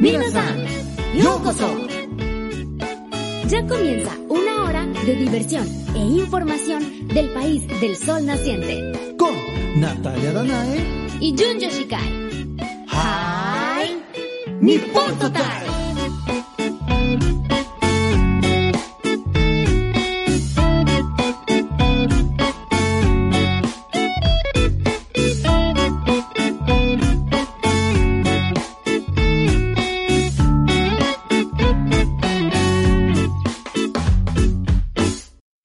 [0.01, 0.67] Minasan,
[1.13, 1.87] ¡Yokoso!
[3.51, 9.15] Ya comienza una hora de diversión e información del país del sol naciente.
[9.19, 12.57] Con Natalia Danae y Jun Yoshikai.
[12.89, 14.03] ¡Hi!
[14.61, 15.65] ¡Nippon Total!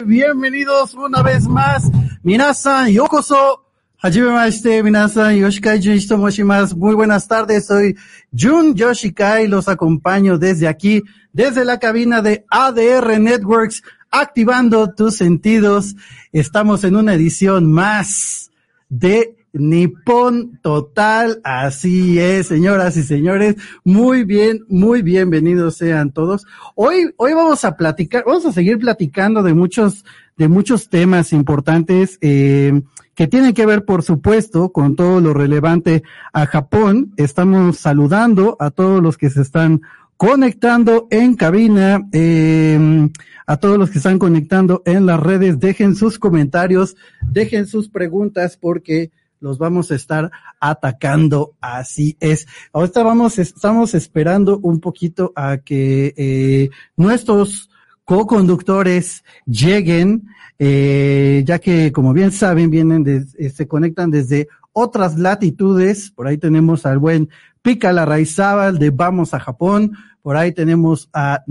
[0.03, 1.91] Bienvenidos una vez más.
[2.23, 3.68] Minasan, yokoso.
[4.01, 6.77] Hajime maste, minasan, Yoshikai Junichi Tomoshimasu.
[6.77, 7.97] Muy buenas tardes, soy
[8.31, 15.97] Jun Yoshikai, los acompaño desde aquí, desde la cabina de ADR Networks, activando tus sentidos.
[16.31, 18.51] Estamos en una edición más
[18.87, 26.45] de Nippon Total, así es, señoras y señores, muy bien, muy bienvenidos sean todos.
[26.73, 30.05] Hoy, hoy vamos a platicar, vamos a seguir platicando de muchos,
[30.37, 32.81] de muchos temas importantes, eh,
[33.19, 37.11] que tienen que ver, por supuesto, con todo lo relevante a Japón.
[37.17, 39.81] Estamos saludando a todos los que se están
[40.15, 43.09] conectando en cabina, eh,
[43.45, 48.55] a todos los que están conectando en las redes, dejen sus comentarios, dejen sus preguntas,
[48.55, 50.31] porque los vamos a estar
[50.61, 52.47] atacando, así es.
[52.71, 57.68] Ahorita vamos, estamos esperando un poquito a que eh, nuestros
[58.09, 65.19] co-conductores lleguen, eh, ya que como bien saben, vienen de, eh, se conectan desde otras
[65.19, 66.09] latitudes.
[66.09, 67.29] Por ahí tenemos al buen
[67.61, 69.91] Pica Larraizábal de Vamos a Japón.
[70.23, 71.43] Por ahí tenemos a,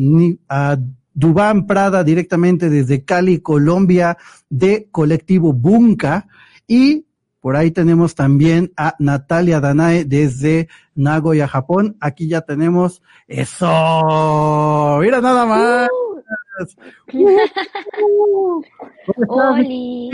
[0.48, 0.78] a
[1.14, 4.18] Dubán Prada directamente desde Cali, Colombia,
[4.50, 6.26] de Colectivo Bunka.
[6.66, 7.06] Y
[7.40, 11.96] por ahí tenemos también a Natalia Danae desde Nagoya, Japón.
[12.00, 14.98] Aquí ya tenemos eso.
[15.00, 15.88] Mira nada más.
[15.88, 16.07] ¿Cómo
[19.28, 20.10] Oli.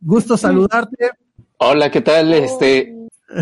[0.00, 1.10] Gusto saludarte.
[1.58, 2.32] Hola, ¿qué tal?
[2.32, 2.94] Este,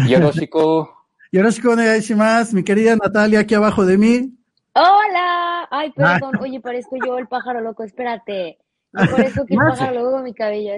[0.08, 0.90] Yoroshiko.
[1.32, 4.32] Yoroshiku onegaishimasu, mi querida Natalia, aquí abajo de mí.
[4.74, 5.66] Hola.
[5.70, 6.36] Ay, perdón.
[6.40, 7.82] Oye, parezco yo el pájaro loco.
[7.84, 8.58] Espérate.
[8.92, 10.72] Yo parezco que el Más- pájaro loco con mi cabello.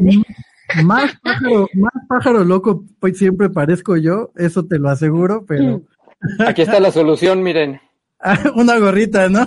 [0.85, 5.81] Más pájaro, más pájaro loco, pues siempre parezco yo, eso te lo aseguro, pero
[6.47, 7.81] Aquí está la solución, miren.
[8.56, 9.47] una gorrita, ¿no?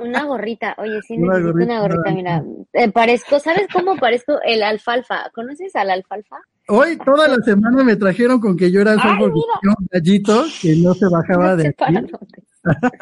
[0.00, 0.74] Una gorrita.
[0.78, 2.10] Oye, sí Una necesito gorrita, una gorrita.
[2.12, 5.30] Mira, Eh, parezco, ¿sabes cómo parezco el alfalfa?
[5.34, 6.36] ¿Conoces al alfalfa?
[6.68, 10.94] Hoy toda la semana me trajeron con que yo era tenía un gallito que no
[10.94, 12.10] se bajaba No de sé para aquí.
[12.10, 12.42] dónde.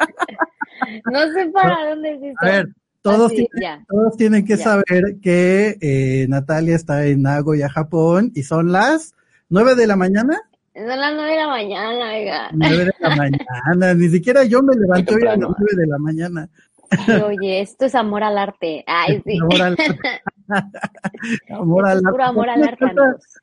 [1.05, 2.37] No sé para dónde es esto.
[2.41, 2.67] A ver,
[3.03, 3.85] todos, Así, tienen, ya.
[3.87, 4.63] todos tienen que Ya.
[4.63, 9.13] saber que eh, Natalia está en Nagoya, Japón, y son las
[9.49, 10.41] nueve de la mañana.
[10.73, 12.49] Son las nueve de la mañana, oiga.
[12.53, 15.97] Nueve de la mañana, ni siquiera yo me levanté hoy a las nueve de la
[15.97, 16.49] mañana.
[17.25, 18.83] Oye, esto es amor al arte.
[18.87, 19.37] Ay, sí.
[19.39, 19.75] Amor al
[21.49, 22.85] amor Esto al puro amor al arte.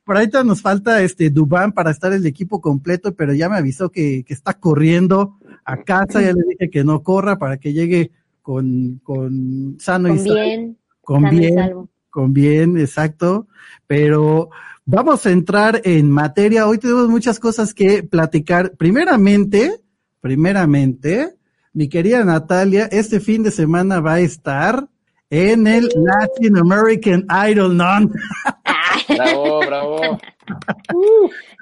[0.05, 3.91] Por ahorita nos falta este Dubán para estar el equipo completo, pero ya me avisó
[3.91, 8.11] que, que está corriendo a casa, ya le dije que no corra para que llegue
[8.43, 10.35] con, con sano y Con salvo.
[10.35, 10.79] bien.
[11.03, 11.89] Con sano y bien, salvo.
[12.11, 13.47] con bien, exacto.
[13.87, 14.51] Pero
[14.91, 16.67] vamos a entrar en materia.
[16.67, 18.73] Hoy tenemos muchas cosas que platicar.
[18.77, 19.81] Primeramente,
[20.21, 21.35] primeramente,
[21.75, 24.89] mi querida Natalia, este fin de semana va a estar
[25.31, 27.85] en el Latin American Idol, ¿no?
[29.09, 30.01] Bravo, bravo.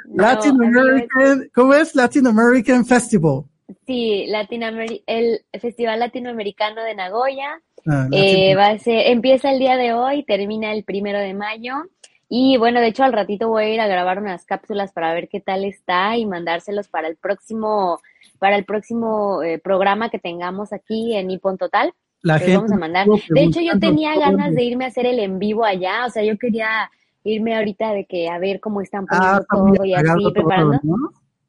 [0.08, 1.94] No, Latin American, ¿cómo es?
[1.94, 3.42] Latin American Festival.
[3.86, 9.76] Sí, Latinoameri- el Festival Latinoamericano de Nagoya Ah, eh, va a ser, empieza el día
[9.76, 11.74] de hoy, termina el primero de mayo.
[12.28, 15.28] Y bueno, de hecho al ratito voy a ir a grabar unas cápsulas para ver
[15.28, 18.00] qué tal está y mandárselos para el próximo,
[18.38, 21.92] para el próximo eh, programa que tengamos aquí en Nippon Total.
[22.22, 23.06] la gente vamos a mandar.
[23.06, 26.24] De hecho, yo tenía ganas de irme a hacer el en vivo allá, o sea,
[26.24, 26.90] yo quería
[27.22, 30.32] irme ahorita de que a ver cómo están Ah, poniendo muy todo y así todo,
[30.32, 30.80] preparando.
[30.82, 30.96] ¿no?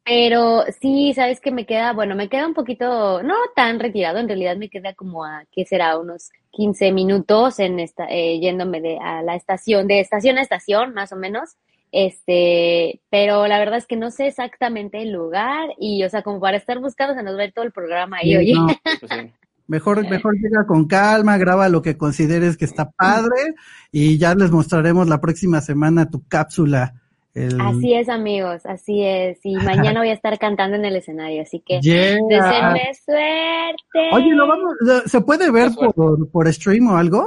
[0.09, 4.29] Pero sí, sabes que me queda, bueno, me queda un poquito, no tan retirado, en
[4.29, 5.97] realidad me queda como a, ¿qué será?
[5.99, 10.93] Unos 15 minutos en esta, eh, yéndome de, a la estación, de estación a estación,
[10.93, 11.57] más o menos.
[11.91, 16.39] Este, pero la verdad es que no sé exactamente el lugar y, o sea, como
[16.39, 18.53] para estar buscando se nos va a ir todo el programa ahí, Sí, oye.
[18.53, 18.67] no,
[19.01, 19.31] Pues sí.
[19.67, 23.55] Mejor, mejor llega con calma, graba lo que consideres que está padre
[23.91, 26.93] y ya les mostraremos la próxima semana tu cápsula
[27.45, 29.39] el- Así es, amigos, así es.
[29.45, 32.17] Y mañana voy a estar cantando en el escenario, así que Yeah.
[32.29, 34.09] deseenme suerte.
[34.13, 34.73] Oye, lo vamos,
[35.05, 37.25] ¿se puede ver por, por stream o algo?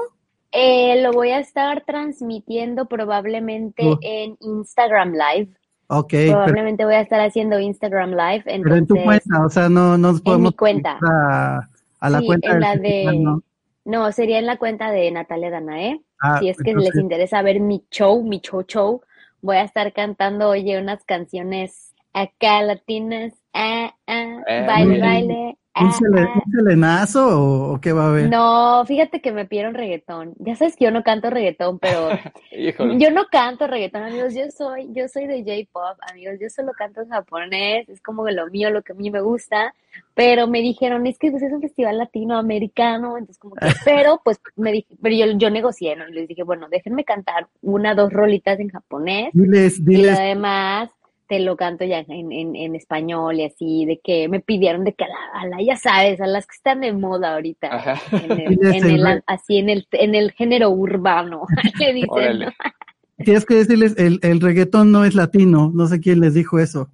[0.52, 3.98] Eh, lo voy a estar transmitiendo probablemente Oh.
[4.02, 5.50] en Instagram Live.
[5.92, 8.42] Ok, pero, Probablemente voy a estar haciendo Instagram Live.
[8.44, 10.98] pero en tu cuenta, o sea, no nos podemos mi cuenta.
[11.02, 11.60] a,
[12.00, 13.42] a la Sí, cuenta en del la festival, de- ¿no?
[13.84, 16.00] No, sería en la cuenta de Natalia Danae.
[16.20, 19.00] Ah, si es que entonces- les interesa ver mi show, mi show show,
[19.42, 25.92] voy a estar cantando, oye, unas canciones acá latinas, ah, ah, Eh, baile, baile, ¿Un,
[25.92, 26.42] sele- ah.
[26.44, 28.28] un selenazo o, o qué va a haber?
[28.28, 30.34] No, fíjate que me pidieron reggaetón.
[30.38, 32.08] Ya sabes que yo no canto reggaetón, pero
[32.98, 34.34] yo no canto reggaetón, amigos.
[34.34, 36.36] Yo soy, yo soy de J-pop, amigos.
[36.40, 39.74] Yo solo canto en japonés, es como lo mío, lo que a mí me gusta.
[40.14, 44.40] Pero me dijeron, es que pues, es un festival latinoamericano, entonces como que, pero pues
[44.56, 46.08] me dije, pero yo, yo negocié, ¿no?
[46.08, 50.24] Y les dije, bueno, déjenme cantar una, dos rolitas en japonés Diles, y diles, lo
[50.24, 50.90] demás
[51.30, 54.94] te lo canto ya en, en, en español y así, de que me pidieron de
[54.94, 57.94] que a la, a la- ya sabes, a las que están de moda ahorita, Ajá.
[58.10, 61.46] en el, en así en el, en el género urbano,
[61.78, 62.46] le dicen,
[63.24, 66.90] tienes que decirles, el, el reggaetón no es latino, no sé quién les dijo eso.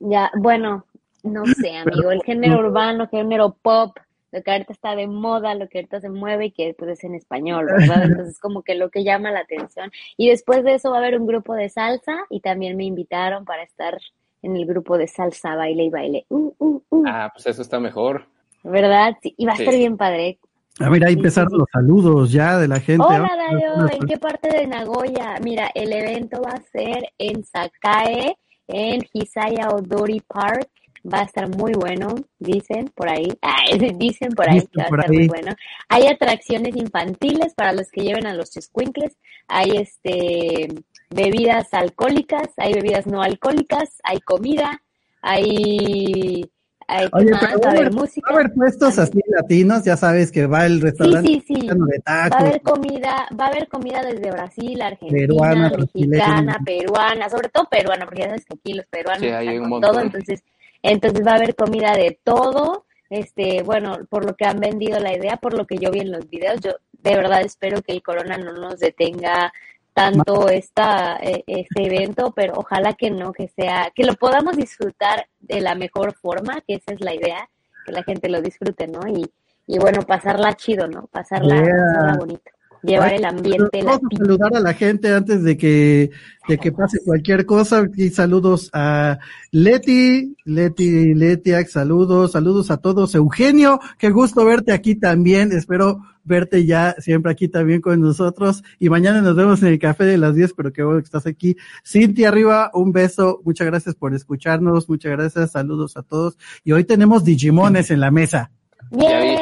[0.00, 0.86] Ya, bueno,
[1.22, 3.98] no sé, amigo, el género urbano, género pop,
[4.32, 7.04] lo que ahorita está de moda, lo que ahorita se mueve y que pues es
[7.04, 8.04] en español, ¿verdad?
[8.04, 9.92] Entonces como que lo que llama la atención.
[10.16, 13.44] Y después de eso va a haber un grupo de salsa y también me invitaron
[13.44, 13.98] para estar
[14.42, 16.26] en el grupo de salsa, baile y baile.
[16.28, 17.04] Uh, uh, uh.
[17.06, 18.26] Ah, pues eso está mejor.
[18.64, 19.16] ¿Verdad?
[19.22, 19.62] Sí, y va a Sí.
[19.62, 20.38] estar bien padre.
[20.80, 21.58] A ver, ahí empezaron sí.
[21.58, 23.04] los saludos ya de la gente.
[23.06, 25.38] Hola Dario, ¿en qué parte de Nagoya?
[25.42, 28.36] Mira, el evento va a ser en Sakae,
[28.68, 30.70] en Hisaya Odori Park.
[31.04, 33.28] Va a estar muy bueno, dicen por ahí.
[33.42, 35.10] Ay, dicen por ahí Dicen que va a estar ahí.
[35.10, 35.52] muy bueno.
[35.88, 39.16] Hay atracciones infantiles para los que lleven a los chescuincles.
[39.48, 40.68] Hay este
[41.10, 44.80] bebidas alcohólicas, hay bebidas no alcohólicas, hay comida,
[45.20, 46.50] hay,
[46.88, 48.30] hay Va a haber música.
[48.32, 51.68] va a haber puestos así latinos, ya sabes que va el Sí, restaurante sí, sí.
[51.68, 51.74] de
[52.06, 56.58] Va a haber comida, va a haber comida desde Brasil, Argentina, Peruana, mexicana, brasileña.
[56.64, 59.70] peruana, sobre todo peruana, porque ya sabes que aquí los peruanos Sí, hay están un
[59.70, 59.90] con montón.
[59.92, 60.42] todo, entonces,
[60.82, 65.14] entonces va a haber comida de todo, este, bueno, por lo que han vendido la
[65.14, 68.02] idea, por lo que yo vi en los videos, yo de verdad espero que el
[68.02, 69.52] corona no nos detenga
[69.94, 75.26] tanto esta, eh, este evento, pero ojalá que no, que sea, que lo podamos disfrutar
[75.40, 77.48] de la mejor forma, que esa es la idea,
[77.84, 79.00] que la gente lo disfrute, ¿no?
[79.06, 79.30] Y,
[79.66, 81.06] y bueno, pasarla chido, ¿no?
[81.08, 81.74] Pasarla, Yeah.
[81.84, 82.50] pasarla bonito.
[82.82, 86.10] Llevar Ay, el ambiente Vamos a saludar a la gente antes de que,
[86.48, 87.86] de que pase cualquier cosa.
[87.96, 89.18] Y saludos a
[89.52, 93.14] Leti, Leti, Letiac, saludos, saludos a todos.
[93.14, 95.52] Eugenio, qué gusto verte aquí también.
[95.52, 98.64] Espero verte ya siempre aquí también con nosotros.
[98.80, 101.26] Y mañana nos vemos en el café de las 10, pero qué bueno que estás
[101.26, 101.56] aquí.
[101.86, 103.42] Cintia arriba, un beso.
[103.44, 104.88] Muchas gracias por escucharnos.
[104.88, 105.52] Muchas gracias.
[105.52, 106.36] Saludos a todos.
[106.64, 108.50] Y hoy tenemos Digimones en la mesa.
[108.90, 109.36] ¡Yay!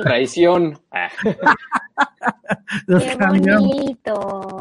[0.02, 0.78] Traición.
[2.86, 3.68] Nos ¡Qué cambiamos.
[3.68, 4.14] bonito!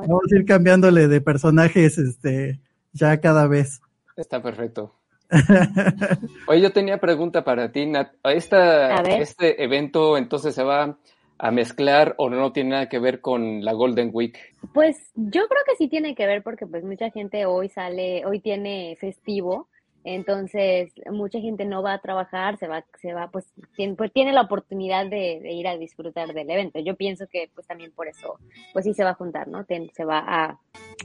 [0.08, 2.60] Vamos a ir cambiándole de personajes, este,
[2.94, 3.82] ya cada vez.
[4.16, 4.96] está perfecto.
[6.48, 8.14] Oye, yo tenía pregunta para ti, Nat.
[8.24, 8.96] Esta.
[9.04, 10.98] ¿Este evento entonces se va
[11.38, 14.38] a mezclar o no tiene nada que ver con la Golden Week?
[14.74, 18.40] Pues yo creo que sí tiene que ver porque pues mucha gente hoy sale, hoy
[18.42, 19.70] tiene festivo,
[20.04, 23.46] entonces mucha gente no va a trabajar, se va, se va, pues
[23.76, 26.80] tiene, pues, tiene la oportunidad de, de ir a disfrutar del evento.
[26.80, 28.38] Yo pienso que pues también por eso,
[28.74, 29.66] pues sí se va a juntar, ¿no?
[29.66, 30.60] Ten- se va a,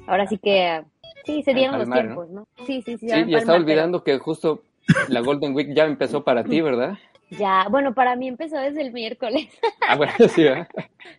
[0.07, 0.83] ahora sí que,
[1.25, 2.47] sí, se dieron los tiempos, ¿no?
[2.66, 3.09] Sí, sí, sí.
[3.09, 4.62] Sí, a y estaba pero- olvidando que justo
[5.09, 6.95] la Golden Week ya empezó para ti, ¿verdad?
[7.31, 9.49] Ya, bueno, para mí empezó desde el miércoles.
[9.87, 10.69] Ah, bueno, sí, ¿verdad?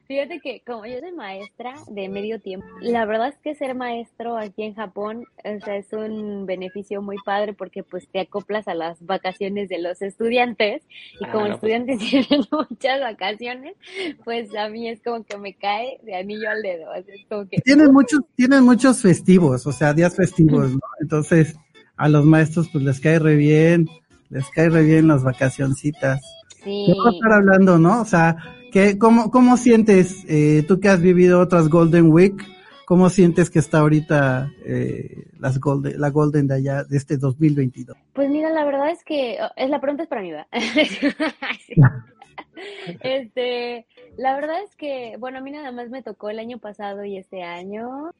[0.07, 4.37] Fíjate que como yo soy maestra de medio tiempo, la verdad es que ser maestro
[4.37, 8.73] aquí en Japón, o sea, es un beneficio muy padre porque pues te acoplas a
[8.75, 10.83] las vacaciones de los estudiantes
[11.19, 11.73] y Ah, como no, pues.
[11.75, 13.75] estudiantes tienen muchas vacaciones,
[14.23, 17.25] pues a mí es como que me cae de anillo al dedo, o sea, es
[17.29, 20.79] como que Tienen muchos, tienen muchos festivos, o sea, días festivos, ¿no?
[21.01, 21.55] Entonces,
[21.97, 23.87] a los maestros pues les cae re bien,
[24.29, 26.21] les cae re bien las vacacioncitas.
[26.63, 28.01] sí, ¿Qué vamos a estar hablando, no?
[28.01, 28.37] O sea,
[28.71, 32.35] ¿qué, cómo, ¿cómo sientes, eh, tú que has vivido otras Golden Week,
[32.85, 37.97] cómo sientes que está ahorita eh, las Golden, la Golden de allá, de este 2022?
[38.13, 40.47] Pues mira, la verdad es que oh, es la pregunta es para mí, ¿verdad?
[41.65, 41.75] Sí.
[43.01, 43.85] Este,
[44.17, 47.17] la verdad es que, bueno, a mí nada más me tocó el año pasado y
[47.17, 48.11] este año.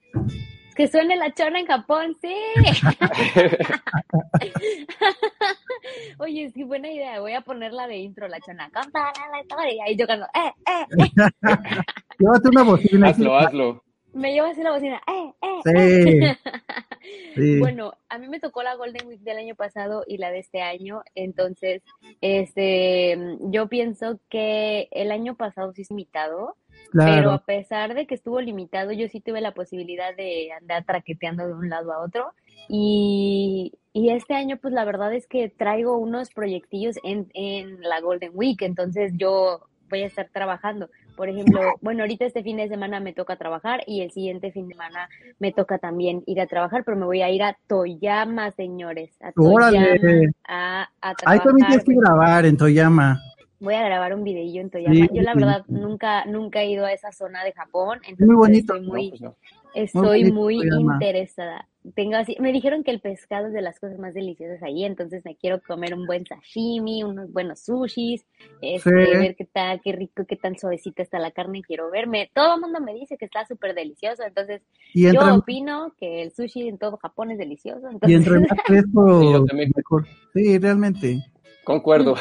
[0.75, 2.36] Que suene la chona en Japón, sí.
[6.20, 7.20] Oye, sí, buena idea.
[7.22, 8.70] Voy a ponerla de intro, la chona.
[8.74, 9.89] Contará la historia.
[9.89, 11.12] Y yo cuando, eh, eh, eh.
[12.20, 13.08] Llévate una bocina.
[13.10, 13.85] hazlo, hazlo.
[14.15, 15.01] Me lleva así la bocina.
[15.07, 15.72] ¡Eh, eh, Sí.
[15.75, 16.38] eh!
[17.36, 17.60] Sí.
[17.60, 20.62] Bueno, a mí me tocó la Golden Week del año pasado y la de este
[20.62, 21.84] año, entonces,
[22.22, 26.55] este, yo pienso que el año pasado sí es limitado,
[26.93, 31.45] pero a pesar de que estuvo limitado, yo sí tuve la posibilidad de andar traqueteando
[31.45, 32.34] de un lado a otro
[32.69, 38.01] y, y este año, pues la verdad es que traigo unos proyectillos en, en la
[38.01, 40.89] Golden Week, entonces yo voy a estar trabajando.
[41.15, 44.67] Por ejemplo, bueno, ahorita este fin de semana me toca trabajar y el siguiente fin
[44.67, 45.07] de semana
[45.39, 49.31] me toca también ir a trabajar, pero me voy a ir a Toyama, señores, a
[49.38, 49.98] Órale.
[49.98, 53.22] Toyama a, a Ahí también tienes que grabar en Toyama.
[53.60, 54.93] voy a grabar un videillo en Toyama.
[54.93, 55.74] Sí, Yo la sí, verdad sí.
[55.74, 58.74] nunca nunca he ido a esa zona de Japón, Muy entonces bonito.
[58.75, 59.36] estoy No, muy pues no.
[59.75, 61.67] Estoy muy interesada.
[61.94, 65.24] Tengo así, me dijeron que el pescado es de las cosas más deliciosas ahí, entonces
[65.24, 68.25] me quiero comer un buen sashimi, unos buenos sushis,
[68.62, 69.17] este, Sí.
[69.17, 72.32] ver qué tal, qué rico, qué tan suavecita está la carne, quiero verme.
[72.34, 74.63] Todo el mundo me dice que está súper delicioso, entonces
[74.94, 78.50] Y yo opino que el sushi en todo Japón es delicioso, y entonces entre más
[78.65, 80.08] fresco, Sí, mejor.
[80.34, 81.20] Sí, realmente.
[81.63, 82.15] Concuerdo.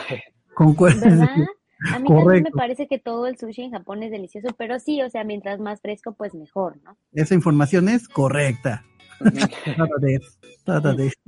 [0.55, 1.01] Concuerdo.
[1.01, 1.29] ¿verdad?
[1.93, 5.03] A mí también me parece que todo el sushi en Japón es delicioso, pero sí,
[5.03, 6.97] o sea, mientras más fresco, pues mejor, ¿no?
[7.13, 8.85] Esa información es correcta.
[9.21, 10.39] Nada de eso.
[10.67, 11.19] Nada de eso.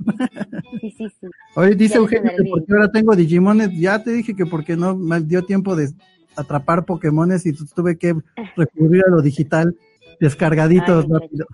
[0.81, 1.27] Sí, sí, sí.
[1.55, 3.69] Oye, dice Ya Eugenio que porque ahora tengo Digimones.
[3.79, 5.89] Ya te dije que porque no me dio tiempo de
[6.35, 8.15] atrapar Pokémones y tuve que
[8.55, 9.75] recurrir a lo digital,
[10.19, 11.47] descargaditos Ay, rápido.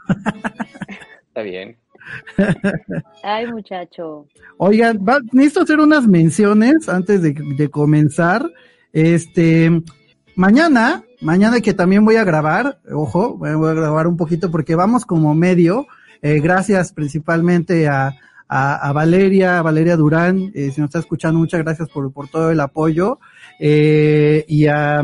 [1.27, 1.77] Está bien.
[3.23, 4.27] Ay, muchacho.
[4.57, 8.49] Oigan, va- necesito hacer unas menciones antes de, de comenzar.
[8.93, 9.81] Este,
[10.35, 15.03] mañana, mañana que también voy a grabar, ojo, voy a grabar un poquito porque vamos
[15.03, 15.87] como medio,
[16.21, 18.15] eh, gracias principalmente a,
[18.47, 22.59] a, Valeria, Valeria Durán, eh, si nos está escuchando, muchas gracias por, por todo el
[22.59, 23.19] apoyo,
[23.59, 25.01] eh, y a,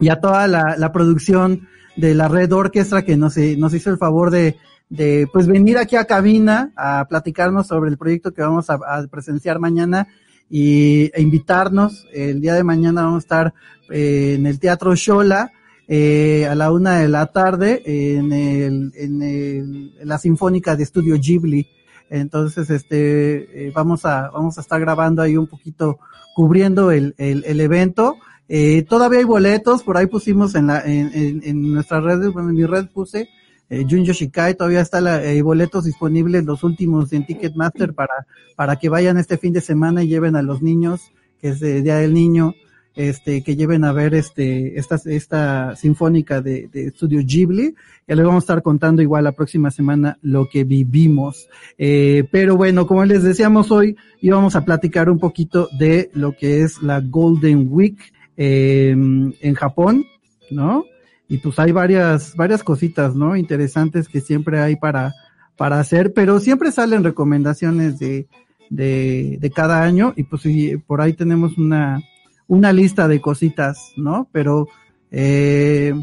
[0.00, 3.90] y a toda la, la producción de la Red Orquestra que nos, eh, nos hizo
[3.90, 4.56] el favor de,
[4.88, 9.58] de pues venir aquí a cabina a platicarnos sobre el proyecto que vamos a presenciar
[9.58, 10.08] mañana
[10.52, 12.06] y e invitarnos.
[12.12, 13.54] El día de mañana vamos a estar
[13.88, 15.50] eh, en el Teatro Shola
[15.88, 21.16] eh, a la una de la tarde en, el, en, el, la Sinfónica de Estudio
[21.18, 21.66] Ghibli.
[22.10, 25.98] Entonces, este, eh, vamos a, vamos a estar grabando ahí un poquito,
[26.34, 28.16] cubriendo el, el, el evento.
[28.46, 32.56] Eh, todavía hay boletos, por ahí pusimos en la, en, en, en nuestra bueno, en
[32.56, 33.30] mi red puse,
[33.72, 38.76] eh, Jun Yoshikai, todavía está la, eh, boletos disponibles, los últimos en Ticketmaster para, para
[38.76, 41.10] que vayan este fin de semana y lleven a los niños,
[41.40, 42.54] que es el Día del Niño,
[42.94, 47.74] este, que lleven a ver este, esta, esta sinfónica de, de Estudio Ghibli.
[48.06, 51.48] Ya les vamos a estar contando igual la próxima semana lo que vivimos.
[51.78, 56.60] Eh, pero bueno, como les decíamos hoy, íbamos a platicar un poquito de lo que
[56.60, 57.96] es la Golden Week
[58.36, 60.04] eh, en Japón,
[60.50, 60.84] ¿no?
[61.32, 63.36] Y pues hay varias, varias cositas, ¿no?
[63.36, 65.14] Interesantes que siempre hay para,
[65.56, 68.28] para hacer, pero siempre salen recomendaciones de,
[68.68, 72.02] de, de cada año y pues sí, por ahí tenemos una,
[72.48, 74.28] una lista de cositas, ¿no?
[74.30, 74.68] Pero,
[75.10, 75.94] eh,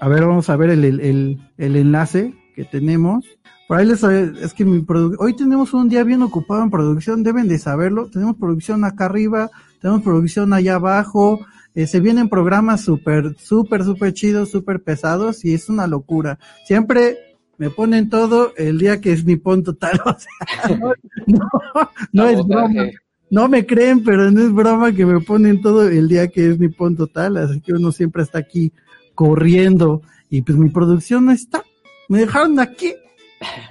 [0.00, 3.24] a ver, vamos a ver el, el, el, el enlace que tenemos.
[3.68, 4.84] Por ahí les, es que mi
[5.20, 8.10] hoy tenemos un día bien ocupado en producción, deben de saberlo.
[8.10, 9.48] Tenemos producción acá arriba,
[9.80, 11.38] tenemos producción allá abajo,
[11.74, 16.38] eh, se vienen programas súper, súper, súper chidos, súper pesados y es una locura.
[16.66, 20.92] Siempre me ponen todo el día que es Nippon Total, o sea, no,
[21.26, 22.90] no, no es broma.
[23.30, 26.58] No me creen, pero no es broma que me ponen todo el día que es
[26.58, 28.72] Nippon Total, así que uno siempre está aquí
[29.14, 31.62] corriendo y pues mi producción no está.
[32.08, 32.92] Me dejaron aquí.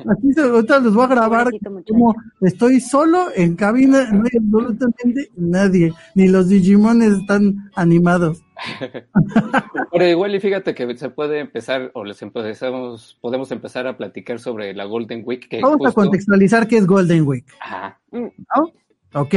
[0.09, 1.49] Aquí se, ahorita les voy a grabar
[1.87, 8.43] como estoy solo en cabina, no hay absolutamente nadie, ni los Digimones están animados.
[9.91, 14.39] Pero igual y fíjate que se puede empezar, o les empezamos, podemos empezar a platicar
[14.39, 17.99] sobre la Golden Week, que Vamos a justo- contextualizar qué es Golden Week, Ajá.
[18.11, 18.31] ¿no?
[19.13, 19.35] Ok,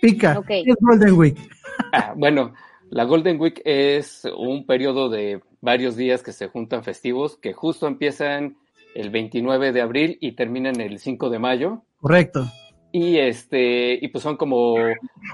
[0.00, 0.46] pica, Ok.
[0.46, 1.36] ¿qué es Golden Week?
[1.94, 2.52] Ah, bueno,
[2.90, 7.86] la Golden Week es un periodo de varios días que se juntan festivos, que justo
[7.86, 8.56] empiezan
[8.94, 11.82] el 29 de abril y terminan el 5 de mayo.
[12.00, 12.46] Correcto.
[12.92, 14.74] Y este, y pues son como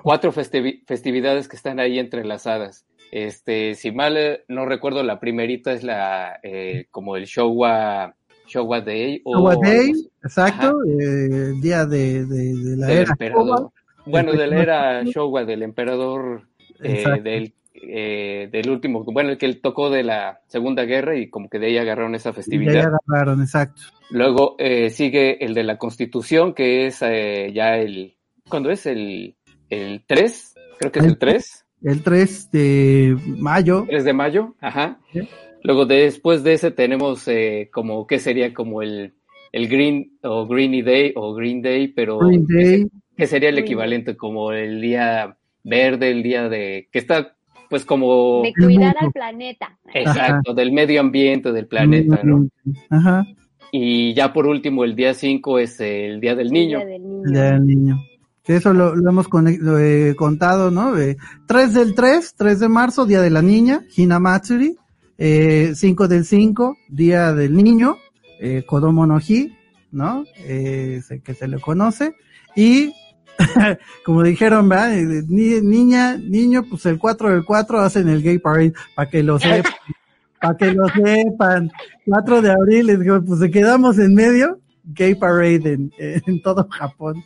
[0.03, 2.87] cuatro festivi- festividades que están ahí entrelazadas.
[3.11, 8.15] Este, si mal eh, no recuerdo, la primerita es la eh, como el Showa,
[8.47, 13.11] Showa Day o Showa Day, exacto, eh, el día de, de, de la del era
[13.11, 13.47] emperador.
[13.47, 13.73] Showa.
[14.07, 16.43] Bueno, de la era Showa, del emperador
[16.83, 21.29] eh, del, eh, del último, bueno, el que él tocó de la Segunda Guerra y
[21.31, 22.93] como que de ahí agarraron esa Y de ahí festividad.
[23.07, 23.83] agarraron, exacto.
[24.11, 28.17] Luego eh, sigue el de la Constitución, que es eh, ya el,
[28.49, 28.87] ¿cuándo es?
[28.87, 29.37] El,
[29.71, 34.55] el 3, creo que es El el 3, El 3 de mayo, 3 de mayo,
[34.61, 34.99] ajá.
[35.13, 35.29] Sí.
[35.63, 39.15] Luego después de ese tenemos eh, como, ¿qué sería como el,
[39.53, 41.89] el Green o Greeny Day o Green Day?
[41.89, 42.87] Pero Green Day.
[43.17, 47.37] que sería el equivalente como el día verde, el día de, que está
[47.71, 49.79] pues como, De cuidar al planeta.
[49.95, 52.49] exacto, del medio ambiente, del planeta, ¿no?
[52.91, 53.27] Ajá,
[53.73, 56.79] Y ya por último, el día 5 es el Día del Niño.
[56.79, 57.23] Día del niño.
[57.27, 57.99] el día del niño.
[58.43, 60.97] Que eso lo, lo hemos conec- lo he contado, ¿no?
[60.99, 64.75] Eh, 3 del 3, 3 de marzo, Día de la Niña, Hinamatsuri.
[65.19, 67.97] Eh, 5 del 5, Día del Niño,
[68.41, 69.53] eh, Kodomo no Hi,
[69.93, 70.25] ¿no?
[70.47, 72.15] Eh, se- que se le conoce.
[72.57, 72.93] Y,
[74.05, 74.93] como dijeron, ¿verdad?
[75.29, 79.39] Ni- niña, niño, pues el 4 del 4 hacen el Gay Parade, para que lo
[79.39, 79.73] sepan.
[80.41, 81.71] para que lo sepan.
[82.07, 86.67] 4 de abril, les digo, pues se quedamos en medio, Gay Parade en, en todo
[86.71, 87.23] Japón.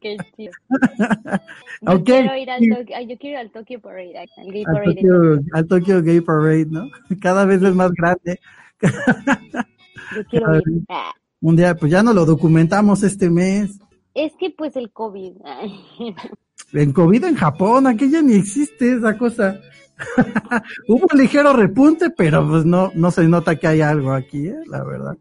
[0.00, 0.52] Qué chido.
[1.82, 4.94] Yo quiero ir al Tokyo, yo quiero ir al Tokyo Parade, al Gay Al Parade.
[4.94, 6.84] Tokyo, al Tokyo Gay Parade, ¿no?
[7.20, 8.38] Cada vez es más grande.
[8.82, 10.62] Yo quiero ir.
[10.88, 13.78] Ah, Un día, pues ya no lo documentamos este mes.
[14.14, 15.32] Es que pues el COVID.
[16.72, 19.58] En COVID en Japón, aquí ya ni existe esa cosa.
[20.88, 24.60] Hubo un ligero repunte, pero pues no, no se nota que hay algo aquí, ¿eh?
[24.66, 25.16] La verdad.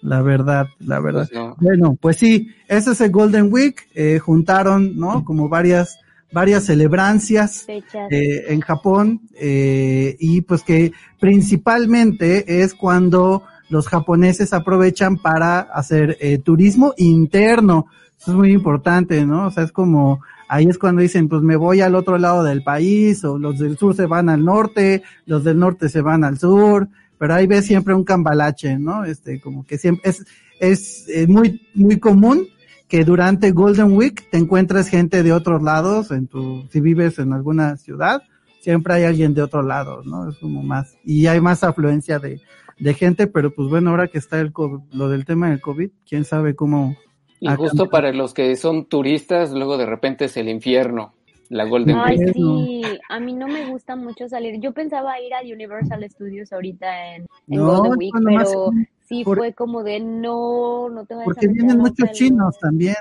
[0.00, 1.28] La verdad, la verdad.
[1.30, 1.56] Pues no.
[1.60, 3.88] Bueno, pues sí, ese es el Golden Week.
[3.94, 5.24] Eh, juntaron, ¿no?
[5.24, 5.98] Como varias,
[6.32, 7.66] varias celebrancias.
[7.68, 16.16] Eh, en Japón eh, y pues que principalmente es cuando los japoneses aprovechan para hacer
[16.20, 17.86] eh, turismo interno.
[18.20, 19.46] Eso es muy importante, ¿no?
[19.46, 22.62] O sea, es como ahí es cuando dicen, pues me voy al otro lado del
[22.62, 26.38] país o los del sur se van al norte, los del norte se van al
[26.38, 29.04] sur, pero ahí ves siempre un cambalache, ¿no?
[29.04, 30.24] Este, como que siempre es
[30.60, 32.46] es muy muy común
[32.88, 37.32] que durante Golden Week te encuentres gente de otros lados, en tu, si vives en
[37.32, 38.22] alguna ciudad,
[38.60, 40.30] siempre hay alguien de otro lado, ¿no?
[40.30, 42.40] Es como más, y hay más afluencia de,
[42.78, 45.90] de gente, pero pues bueno, ahora que está el COVID, lo del tema del COVID,
[46.08, 46.96] quién sabe cómo.
[47.40, 51.14] Y justo para los que son turistas, luego de repente es el infierno,
[51.50, 52.32] la Golden Ay, Week.
[52.32, 54.60] sí, a mí no me gusta mucho salir.
[54.60, 58.70] Yo pensaba ir a Universal Studios ahorita en, en No, Golden Week, más pero
[59.06, 62.94] sí, por- fue como de no, no te vayas porque a vienen muchos chinos también.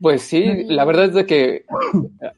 [0.00, 1.64] Pues sí, la verdad es de que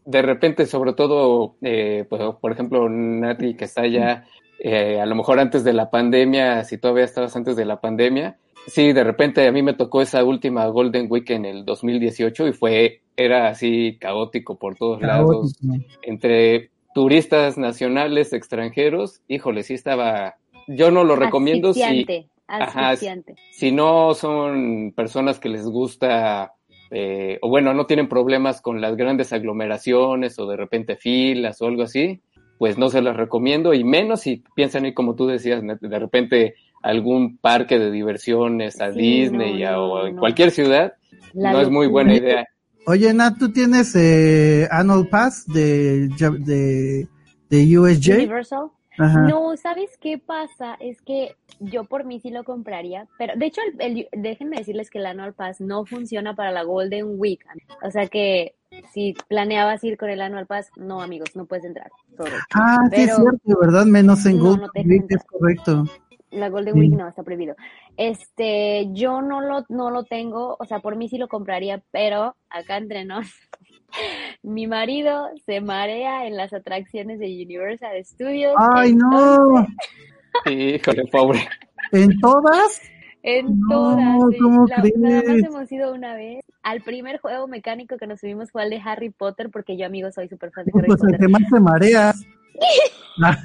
[0.04, 4.26] de repente, sobre todo, eh, pues, por ejemplo, Nati, que está allá,
[4.58, 8.38] eh, a lo mejor antes de la pandemia, si todavía estabas antes de la pandemia,
[8.66, 12.52] sí, de repente a mí me tocó esa última Golden Week en el 2018 y
[12.52, 15.58] fue, era así caótico por todos lados,
[16.02, 22.96] entre turistas nacionales, extranjeros, híjole, sí estaba, yo no lo recomiendo si, Asfixiante, Ajá,
[23.52, 26.54] si no son personas que les gusta,
[26.90, 31.66] eh, o bueno, no tienen problemas con las grandes aglomeraciones o de repente filas o
[31.66, 32.22] algo así,
[32.58, 36.54] pues no se las recomiendo y menos si piensan ir como tú decías, de repente
[36.82, 40.20] a algún parque de diversiones, a Sí, Disney no, a- no, o en no.
[40.20, 40.94] cualquier ciudad,
[41.32, 42.46] La no es muy buena idea.
[42.86, 47.06] Oye, Nat, ¿tú tienes eh, Annual Pass de, de,
[47.50, 48.14] de USJ?
[48.14, 48.68] Universal.
[49.00, 49.20] Ajá.
[49.28, 50.74] No, ¿sabes qué pasa?
[50.80, 54.90] Es que yo por mí sí lo compraría, pero de hecho, el, el- déjenme decirles
[54.90, 57.44] que el Annual Pass no funciona para la Golden Week.
[57.86, 58.54] O sea que
[58.92, 61.90] si planeabas ir con el Annual Pass, no, amigos, no puedes entrar.
[62.16, 62.32] Sorry.
[62.54, 63.84] Ah, sí es cierto, ¿verdad?
[63.86, 65.84] Menos en No, Golden no Week, es correcto.
[66.30, 66.80] La Golden Sí.
[66.80, 67.56] Week no, está prohibido.
[67.96, 72.36] Este, yo no lo, no lo tengo, o sea, por mí sí lo compraría, pero
[72.50, 73.26] acá entre nos,
[74.42, 78.54] mi marido se marea en las atracciones de Universal Studios.
[78.74, 79.58] ¡Ay, no!
[79.60, 79.74] entonces-
[80.46, 81.40] Híjole, pobre.
[81.92, 82.80] ¿En todas?
[83.22, 84.16] En No, todas.
[84.40, 86.44] ¿cómo La- Nada más hemos ido una vez.
[86.62, 90.10] Al primer juego mecánico que nos subimos fue al de Harry Potter, porque yo, amigo,
[90.12, 91.20] soy súper fan de Harry Pues el Potter.
[91.20, 92.26] que más te mareas.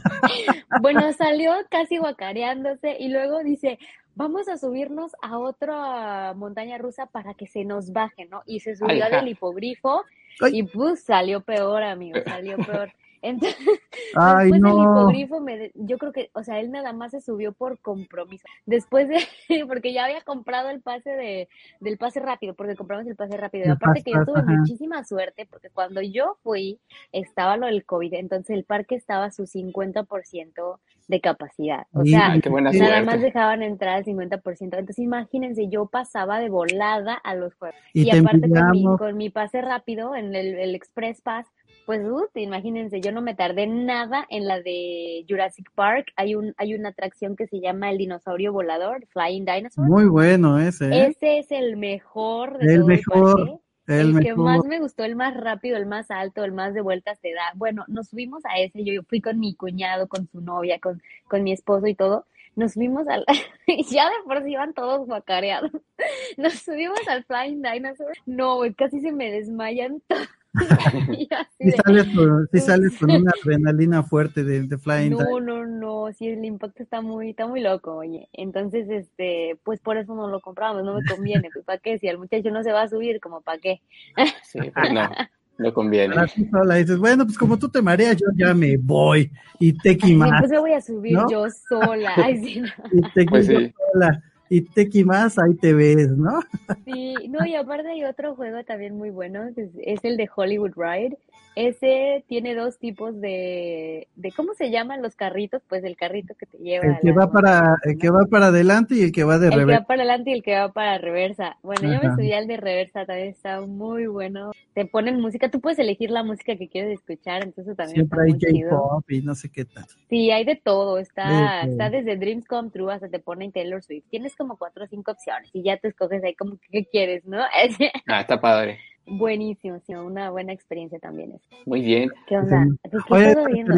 [0.81, 3.79] Bueno, salió casi guacareándose y luego dice,
[4.15, 8.43] vamos a subirnos a otra montaña rusa para que se nos baje, ¿no?
[8.45, 9.17] Y se subió Ajá.
[9.17, 10.03] del hipogrifo
[10.41, 10.59] Ay.
[10.59, 12.57] y pues salió peor, amigo, salió
[12.87, 12.91] peor.
[13.23, 13.57] Entonces,
[14.15, 15.01] Ay, después del no.
[15.01, 18.45] hipogrifo, me, yo creo que, o sea, él nada más se subió por compromiso.
[18.65, 19.19] Después de,
[19.67, 23.63] porque ya había comprado el pase de, del pase rápido, porque compramos el pase rápido.
[23.63, 24.51] Y El aparte Fast que yo tuve ajá.
[24.51, 26.79] muchísima suerte, porque cuando yo fui,
[27.13, 31.85] estaba lo del COVID, entonces el parque estaba a su 50% de capacidad.
[31.93, 33.01] O sea, nada suerte.
[33.03, 34.57] más dejaban entrar al 50%.
[34.61, 37.77] Entonces imagínense, yo pasaba de volada a los juegos.
[37.93, 41.47] Y Y, te aparte con mi, con mi pase rápido en el, el Express Pass,
[41.85, 46.07] pues uh, imagínense, yo no me tardé nada en la de Jurassic Park.
[46.15, 49.87] Hay un hay una atracción que se llama el dinosaurio volador, Flying Dinosaur.
[49.87, 51.07] Muy bueno ese, ¿eh?
[51.07, 53.37] Ese es el mejor de El todo mejor.
[53.37, 53.63] parque.
[53.85, 57.19] El, que más me gustó, el más rápido, el más alto, el más de vueltas
[57.19, 57.51] te da.
[57.55, 61.43] Bueno, nos subimos a ese, yo fui con mi cuñado, con su novia, con, con
[61.43, 62.25] mi esposo y todo.
[62.55, 63.25] Nos subimos al,
[63.89, 65.71] ya de por sí iban todos guacareados.
[66.37, 68.13] Nos subimos al Flying Dinosaur.
[68.25, 70.29] No, casi se me desmayan todos.
[71.59, 76.27] Si sales, con, sales con una adrenalina fuerte de, de Flying No, no, no, sí,
[76.27, 78.27] el impacto está muy, está muy loco, oye.
[78.33, 82.07] Entonces, este, pues por eso no lo compramos, no me conviene, pues para qué, si
[82.07, 83.81] el muchacho no se va a subir, como para qué.
[84.43, 85.09] Sí, pues no.
[85.55, 86.15] No conviene.
[86.51, 89.31] sola dices, bueno, pues como tú te mareas, yo ya me voy.
[89.59, 90.39] Y te más.
[90.39, 92.11] Pues me voy a subir yo sola.
[92.15, 92.67] Ay, sí, no.
[92.91, 93.73] Y te pues sí.
[93.93, 94.21] sola
[94.53, 96.39] y Tequi más, ahí te ves, ¿no?
[96.85, 100.73] Sí, no, y aparte hay otro juego también muy bueno, que es, el de Hollywood
[100.75, 101.17] Ride.
[101.55, 105.61] Ese tiene dos tipos de, de, ¿cómo se llaman los carritos?
[105.67, 106.85] Pues el carrito que te lleva.
[106.85, 109.61] El que va para, el que va para adelante y el que va de reversa.
[109.61, 111.57] El que va para adelante y el que va para reversa.
[111.61, 114.51] Bueno, yo me subí al de reversa, también está muy bueno.
[114.73, 118.61] Te ponen música, tú puedes elegir la música que quieres escuchar, entonces también Siempre hay
[118.67, 119.85] J-pop y no sé qué tal.
[120.09, 124.05] Sí, hay de todo, está, está desde Dreams Come True hasta te ponen Taylor Swift.
[124.09, 127.37] Tienes como cuatro o cinco opciones y ya te escoges ahí como que quieres, ¿no?
[128.07, 128.79] ah, está padre.
[129.05, 131.41] Buenísimo, sí, una buena experiencia también es.
[131.65, 132.09] Muy bien.
[132.27, 132.65] ¿Qué onda?
[132.89, 133.73] ¿Qué estás viendo?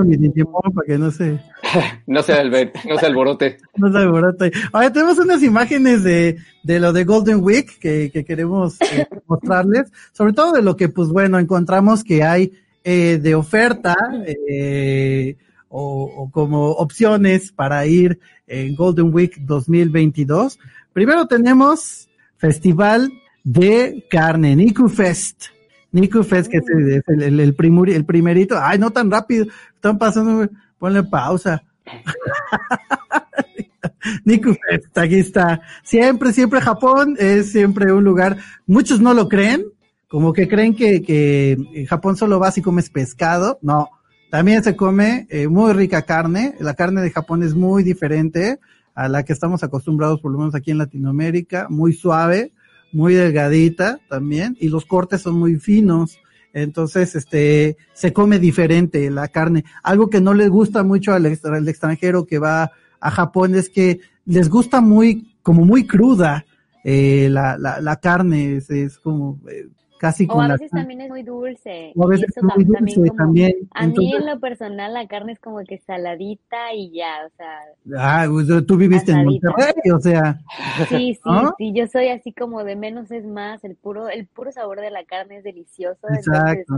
[0.00, 1.38] Ah, mi para que no se...
[2.08, 2.44] no se,
[2.88, 3.58] no se alborote.
[3.76, 4.50] no se alborote.
[4.72, 9.92] Oye, tenemos unas imágenes de, de lo de Golden Week que, que queremos eh, mostrarles,
[10.12, 15.36] sobre todo de lo que, pues bueno, encontramos que hay eh, de oferta, eh,
[15.68, 20.58] o, o, como opciones para ir en Golden Week 2022.
[20.92, 23.12] Primero tenemos Festival
[23.44, 25.46] de Carne, Niku Fest.
[25.92, 26.64] Niku Fest, que es,
[27.08, 28.58] el, primerito.
[28.60, 29.46] Ay, no tan rápido.
[29.74, 30.48] Están pasando.
[30.78, 31.62] Ponle pausa.
[34.24, 35.60] Niku Fest, aquí está.
[35.82, 38.38] Siempre, siempre Japón es siempre un lugar.
[38.66, 39.64] Muchos no lo creen,
[40.08, 43.58] como que creen que, que Japón solo vas y comes pescado.
[43.62, 43.90] No,
[44.30, 46.54] también se come eh, muy rica carne.
[46.60, 48.60] La carne de Japón es muy diferente
[48.94, 51.66] a la que estamos acostumbrados, por lo menos aquí en Latinoamérica.
[51.68, 52.52] Muy suave,
[52.92, 54.56] muy delgadita también.
[54.60, 56.18] Y los cortes son muy finos.
[56.52, 59.64] Entonces, este, se come diferente la carne.
[59.82, 64.48] Algo que no les gusta mucho al, extranjero que va a Japón es que les
[64.48, 66.44] gusta muy, como muy cruda,
[66.84, 68.56] eh, la, la, la carne.
[68.56, 69.68] Es, es como, eh,
[70.00, 71.92] casi o a veces también es muy dulce.
[71.94, 73.52] O a veces es muy dulce también.
[73.74, 77.58] A mí en lo personal la carne es como que saladita y ya, o sea.
[77.98, 78.26] Ah,
[78.66, 80.40] tú viviste en Monterrey, o sea.
[80.88, 81.20] Sí, sí,
[81.58, 84.90] sí, yo soy así como de menos es más, el puro, el puro sabor de
[84.90, 86.08] la carne es delicioso.
[86.08, 86.76] Exacto.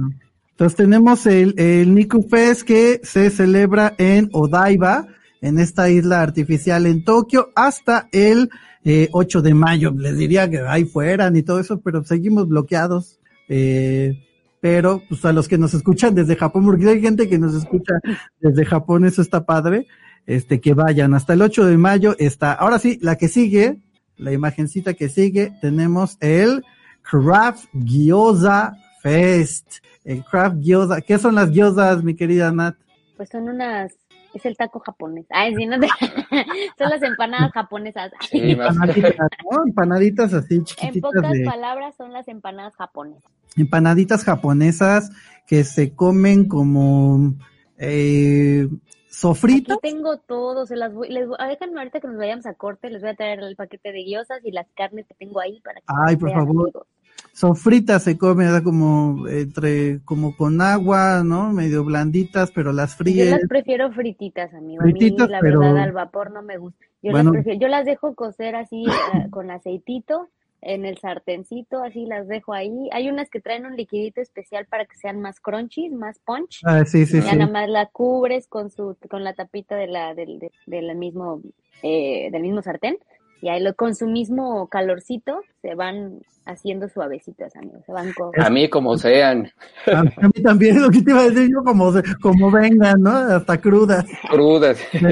[0.51, 5.07] Entonces, tenemos el, el Niku Fest que se celebra en Odaiba,
[5.41, 8.51] en esta isla artificial en Tokio, hasta el
[8.85, 9.93] eh, 8 de mayo.
[9.97, 13.19] Les diría que ahí fueran y todo eso, pero seguimos bloqueados.
[13.49, 14.19] Eh,
[14.61, 17.95] pero pues a los que nos escuchan desde Japón, porque hay gente que nos escucha
[18.41, 19.89] desde Japón, eso está padre,
[20.27, 21.15] este, que vayan.
[21.15, 22.53] Hasta el 8 de mayo está.
[22.53, 23.79] Ahora sí, la que sigue,
[24.17, 26.63] la imagencita que sigue, tenemos el
[27.03, 29.67] Craft Gyoza Fest.
[30.05, 31.01] El Craft Gyoza.
[31.01, 32.77] ¿Qué son las gyozas, mi querida Nat?
[33.17, 33.93] Pues son unas
[34.35, 35.27] es el taco japonés.
[35.31, 35.77] Ay, sí, no
[36.79, 38.13] son las empanadas japonesas.
[38.33, 39.15] empanaditas,
[39.51, 39.65] ¿no?
[39.65, 41.13] Empanaditas así chiquititas.
[41.15, 43.31] En pocas palabras son las empanadas japonesas.
[43.57, 45.11] Empanaditas japonesas
[45.47, 47.35] que se comen como
[47.79, 48.69] eh,
[49.09, 49.77] sofritos.
[49.79, 52.91] Aquí tengo todo, se las voy, les voy, déjenme ahorita que nos vayamos a corte,
[52.91, 55.81] les voy a traer el paquete de guiosas y las carnes que tengo ahí para
[55.81, 56.87] que Ay, por favor
[57.33, 61.53] son fritas, se come, da como entre, como con agua, ¿no?
[61.53, 63.31] Medio blanditas, pero las fríes.
[63.31, 64.83] Yo las prefiero frititas, amigo.
[64.83, 66.85] Frititas, a mí, la verdad, al vapor no me gusta.
[67.03, 70.29] Yo las prefiero, yo las dejo cocer así eh, con aceitito
[70.61, 72.89] en el sartencito, así las dejo ahí.
[72.93, 76.61] Hay unas que traen un liquidito especial para que sean más crunchy, más punch.
[76.65, 80.15] Ah, sí, sí, ya nada más la cubres con su, con la tapita de la,
[80.15, 81.41] del, del mismo,
[81.83, 82.99] eh, del mismo sartén
[83.43, 87.83] y ahí lo, con su mismo calorcito se van haciendo suavecitos, amigos.
[87.85, 89.51] Se van A mí como sean.
[89.93, 93.11] A, mí también lo que te iba a decir yo, como, como vengan, ¿no?
[93.11, 94.07] Hasta crudas.
[94.31, 94.79] Crudas.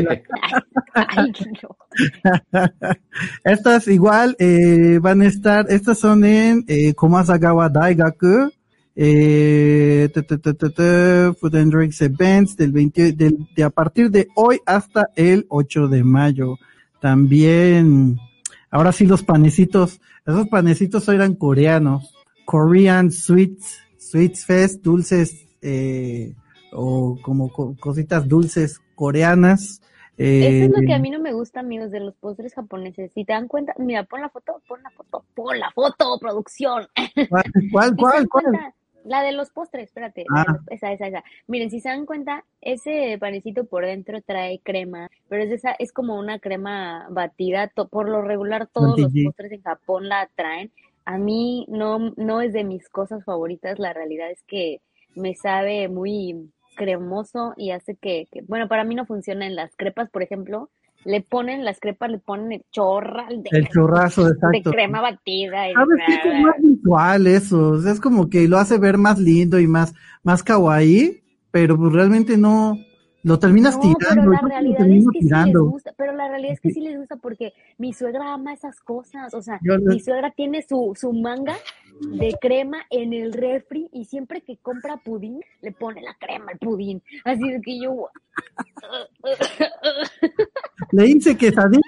[3.45, 8.53] estas igual eh, van a estar, estas son en eh, Komasagawa Daigaku.
[9.03, 15.47] Eh, Food and Drinks Events del 20, del, de a partir de hoy hasta el
[15.49, 16.59] 8 de mayo.
[17.01, 18.19] También,
[18.71, 22.15] ahora sí los panecitos, esos panecitos eran coreanos.
[22.45, 26.35] Korean Sweets, Sweets Fest, dulces, eh,
[26.73, 29.81] o como cositas dulces coreanas.
[30.19, 33.11] Eh, Eso es lo que a mí no me gusta, amigos, de los postres japoneses.
[33.15, 36.87] Si te dan cuenta, mira, pon la foto, pon la foto, pon la foto, producción.
[37.31, 38.75] ¿Cuál, cuál, cuál?
[39.05, 40.59] La de los postres, espérate, Ah.
[40.69, 41.25] esa, esa, esa.
[41.47, 45.93] Miren, si se dan cuenta, ese panecito por dentro trae crema, pero es esa, es
[45.93, 47.69] como una crema batida.
[47.69, 50.71] to- por lo regular, todos los postres en Japón la traen.
[51.07, 53.79] A mí no, no es de mis cosas favoritas.
[53.79, 54.81] La realidad es que
[55.17, 59.75] me sabe muy cremoso y hace que, que- bueno, para mí no funciona en las
[59.77, 60.71] crepas, por ejemplo.
[61.05, 65.71] Le ponen las crepas, le ponen el chorral de, El churrazo, de crema batida.
[65.71, 66.15] y ¿Sabes qué?
[66.15, 69.67] Es más visual eso, o sea, es como que lo hace ver más lindo y
[69.67, 72.77] más, más kawaii, pero pues realmente no,
[73.23, 75.65] lo terminas No, tirando, pero la realidad es que sí les tirando.
[75.65, 79.35] gusta, pero la realidad es que sí les gusta porque mi suegra ama esas cosas,
[79.35, 81.57] o sea, Yo mi suegra tiene su, su manga
[82.01, 86.59] de crema en el refri y siempre que compra pudín le pone la crema al
[86.59, 88.09] pudín, así de que yo,
[90.93, 91.83] Le hice quesadillas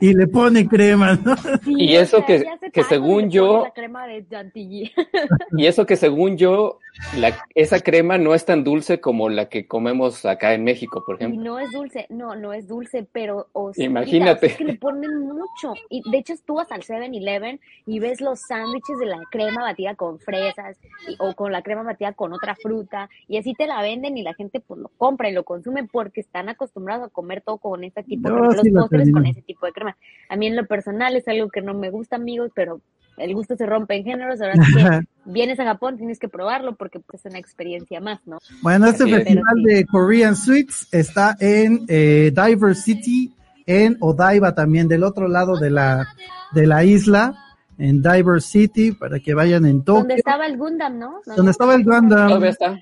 [0.00, 1.36] y le pone crema, ¿no?
[1.64, 4.26] sí, Y o eso sea, que- que y según le pone yo- la crema de
[4.28, 4.92] chantilly.
[5.58, 6.78] Y eso que según yo,
[7.18, 11.16] la, esa crema no es tan dulce como la que comemos acá en México, por
[11.16, 11.42] Y ejemplo.
[11.44, 14.46] no es dulce, no, no es dulce, pero o sea, Imagínate.
[14.46, 15.74] es que le ponen mucho.
[15.90, 19.94] Y de hecho, tú vas al 7-Eleven y ves los sándwiches de la crema batida
[19.94, 20.76] con fresas
[21.08, 24.22] y- o con la crema batida con otra fruta y así te la venden y
[24.22, 27.84] la gente pues lo compra y lo consume porque están acostumbrados a comer todo con
[27.84, 29.96] este tipo de Yo crema, sí los lo postres con ese tipo de crema.
[30.28, 32.80] A mí en lo personal es algo que no me gusta, amigos, pero
[33.16, 34.40] el gusto se rompe en géneros.
[34.40, 38.38] Ahora que vienes a Japón, tienes que probarlo porque pues, es una experiencia más, ¿no?
[38.62, 39.74] Bueno, este festival Pero sí.
[39.74, 43.32] de Korean Sweets está en eh, Diversity,
[43.66, 46.06] en Odaiba también, del otro lado de la,
[46.52, 47.34] de la isla,
[47.78, 50.00] en Diversity, para que vayan en Tokio.
[50.00, 51.20] Donde estaba el Gundam, ¿no?
[51.36, 52.28] Donde estaba el Gundam.
[52.28, 52.80] Todavía está,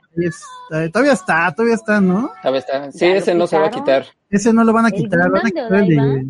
[0.93, 2.31] todavía está, todavía está, ¿no?
[2.43, 2.93] todavía está.
[2.93, 4.07] Sí, ¿Ya lo ese no se va a quitar.
[4.31, 6.01] Ese no lo van a ¿El quitar, van a Gundam de quitar el de...
[6.01, 6.23] Odaiba?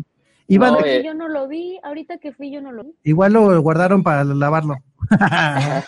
[0.47, 1.01] Iban a- No, eh.
[1.05, 2.93] Yo no lo vi, ahorita que fui yo no lo vi.
[3.03, 4.75] igual lo guardaron para lavarlo.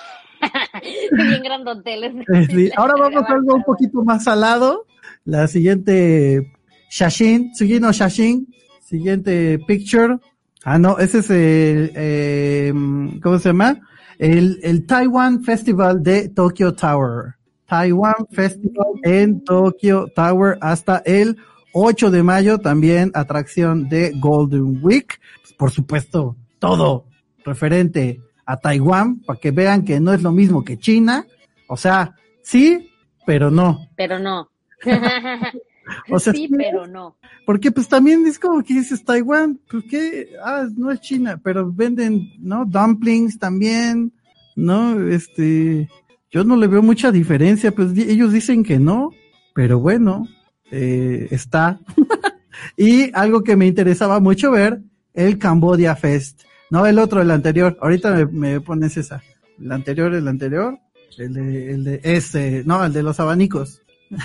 [1.12, 2.14] Bien grandoteles.
[2.50, 4.86] Sí, Ahora vamos a algo un poquito más salado.
[5.26, 6.54] La siguiente
[6.90, 8.48] Shashin, Tsugino Shashin,
[8.82, 10.18] siguiente picture.
[10.64, 12.74] Ah, no, ese es el, eh,
[13.22, 13.80] ¿cómo se llama?
[14.18, 17.36] El, el Taiwan Festival de Tokyo Tower.
[17.68, 21.38] Taiwan Festival en Tokyo Tower hasta el
[21.74, 25.20] 8 de mayo, también atracción de Golden Week.
[25.42, 27.06] Pues, por supuesto, todo
[27.46, 31.26] referente a Taiwán, para que vean que no es lo mismo que China.
[31.68, 32.90] O sea, sí,
[33.26, 33.88] pero no.
[33.96, 34.50] Pero no.
[36.12, 37.16] O sea, sí, pero no.
[37.46, 41.72] Porque pues también es como que dices Taiwán, pues que, ah, no es China, pero
[41.72, 42.66] venden, ¿no?
[42.66, 44.12] Dumplings también,
[44.56, 45.08] ¿no?
[45.08, 45.88] Este,
[46.30, 49.12] yo no le veo mucha diferencia, pues di- ellos dicen que no,
[49.54, 50.28] pero bueno,
[50.72, 51.80] eh, está.
[52.78, 54.82] y algo que me interesaba mucho ver,
[55.14, 59.24] el Cambodia Fest, no el otro, el anterior, ahorita me, me pones esa,
[59.60, 60.78] el anterior, el anterior,
[61.18, 63.82] el de, el de este, no, el de los abanicos.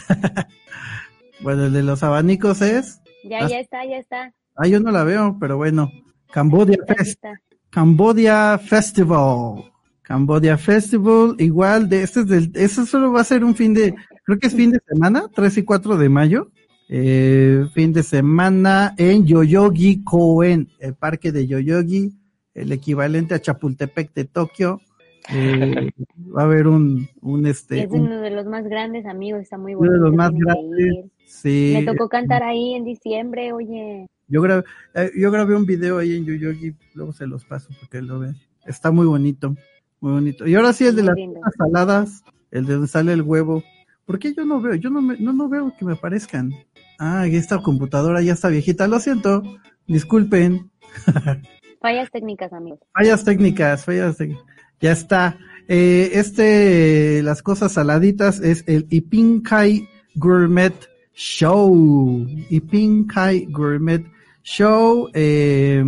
[1.42, 4.32] bueno, el de los abanicos es, Ya, ya está, ya está.
[4.56, 5.90] ah, yo no la veo, pero bueno,
[6.30, 7.24] Cambodia Está, Fest.
[7.70, 9.70] Cambodia Festival.
[10.02, 13.94] Cambodia Festival, igual de este es del, eso solo va a ser un fin de,
[14.24, 16.50] creo que es fin de semana, 3 y 4 de mayo.
[16.94, 22.12] Eh, fin de semana en Yoyogi Koen, el parque de Yoyogi,
[22.54, 24.80] el equivalente a Chapultepec de Tokio.
[25.30, 25.90] Eh,
[26.36, 29.56] va a haber un, un este, Es un- uno de los más grandes amigos, está
[29.58, 29.94] muy uno bonito.
[29.94, 31.04] de los más grandes.
[31.26, 34.06] sí, Me tocó cantar ahí en diciembre, oye.
[34.28, 38.00] Yo grabé, eh, yo grabé un video ahí en Yoyogi, luego se los paso porque
[38.02, 38.34] lo ven.
[38.66, 39.54] Está muy bonito,
[40.00, 40.46] muy bonito.
[40.46, 41.16] Y ahora sí el de las
[41.56, 43.62] saladas, el de donde sale el huevo.
[44.04, 44.74] ¿Por qué yo no veo?
[44.74, 46.52] Yo no, me, no, no veo que me aparezcan.
[46.98, 49.42] Ah, esta computadora ya está viejita, lo siento.
[49.86, 50.70] Disculpen.
[51.80, 52.78] Fallas técnicas, amigos.
[52.94, 54.44] Fallas técnicas, fallas técnicas.
[54.82, 55.38] Ya está.
[55.68, 60.74] Eh, este, las cosas saladitas es el Ipinkai Gourmet
[61.14, 62.26] Show.
[62.50, 64.04] Ipinkai Gourmet
[64.42, 65.08] Show.
[65.14, 65.84] eh,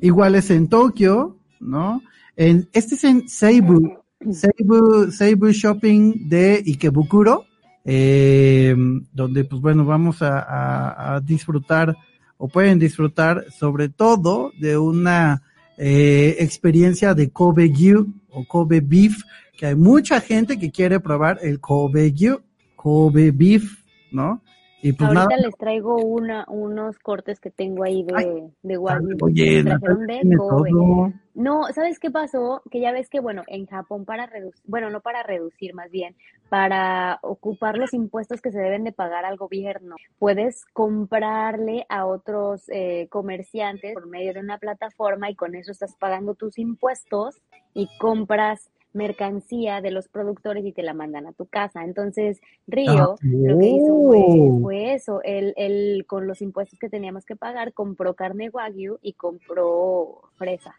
[0.00, 2.02] igual es en Tokio, ¿no?
[2.36, 3.98] En, este es en Seibu.
[4.30, 7.44] Seibu, Seibu Shopping de Ikebukuro.
[7.84, 8.74] eh,
[9.12, 11.96] donde, pues bueno, vamos a disfrutar
[12.38, 15.42] o pueden disfrutar sobre todo de una
[15.78, 18.06] eh, experiencia de Kobe Gyu
[18.36, 19.22] o Kobe Beef,
[19.56, 22.42] que hay mucha gente que quiere probar el Kobe Gyu,
[22.76, 24.42] Kobe Beef, ¿no?
[24.82, 29.16] Y pues Ahorita nada, les traigo una, unos cortes que tengo ahí de, de Wagyu.
[29.22, 30.20] oye, de Kobe.
[30.36, 31.12] todo.
[31.34, 32.62] No, ¿sabes qué pasó?
[32.70, 36.14] Que ya ves que, bueno, en Japón para reducir, bueno, no para reducir, más bien,
[36.48, 42.68] para ocupar los impuestos que se deben de pagar al gobierno, puedes comprarle a otros
[42.68, 47.42] eh, comerciantes por medio de una plataforma y con eso estás pagando tus impuestos
[47.76, 51.84] y compras mercancía de los productores y te la mandan a tu casa.
[51.84, 54.60] Entonces, Río Ah, lo que hizo fue, oh.
[54.62, 59.12] fue eso, él, él con los impuestos que teníamos que pagar, compró carne wagyu y
[59.12, 60.74] compró fresa.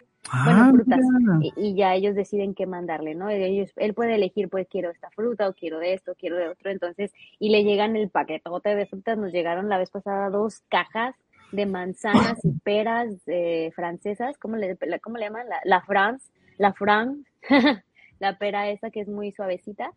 [0.46, 1.00] Bueno, Ah, frutas.
[1.42, 3.30] Y, y ya ellos deciden qué mandarle, ¿no?
[3.30, 6.70] Ellos, él puede elegir, pues quiero esta fruta o quiero de esto, quiero de otro.
[6.72, 9.18] Entonces, y le llegan el paquetote de frutas.
[9.18, 11.16] Nos llegaron la vez pasada dos cajas
[11.54, 14.38] de manzanas y peras eh, francesas.
[14.38, 15.48] ¿Cómo le, la- cómo le llaman?
[15.48, 17.26] La, la France, la Fran,
[18.20, 19.91] la pera esa que es muy suavecita.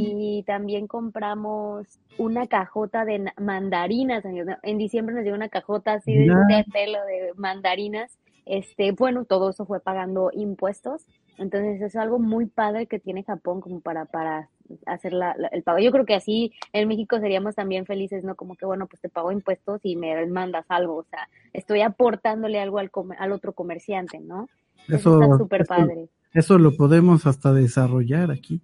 [0.00, 1.86] Y también compramos
[2.16, 4.24] una cajota de na- mandarinas.
[4.62, 6.26] En diciembre nos llegó una cajota así de,
[6.72, 8.18] pelo de mandarinas.
[8.46, 11.06] Este, bueno, todo eso fue pagando impuestos.
[11.38, 14.48] Entonces es algo muy padre que tiene Japón como para, para
[14.86, 15.78] hacer la, la- el pago.
[15.78, 18.34] Yo creo que así en México seríamos también felices, ¿no?
[18.36, 20.96] Como que, bueno, pues te pago impuestos y me mandas algo.
[20.96, 24.48] O sea, estoy aportándole algo al, al otro comerciante, ¿no?
[24.88, 26.08] Eso, Eso, está súper padre.
[26.32, 28.60] eso lo podemos hasta desarrollar aquí.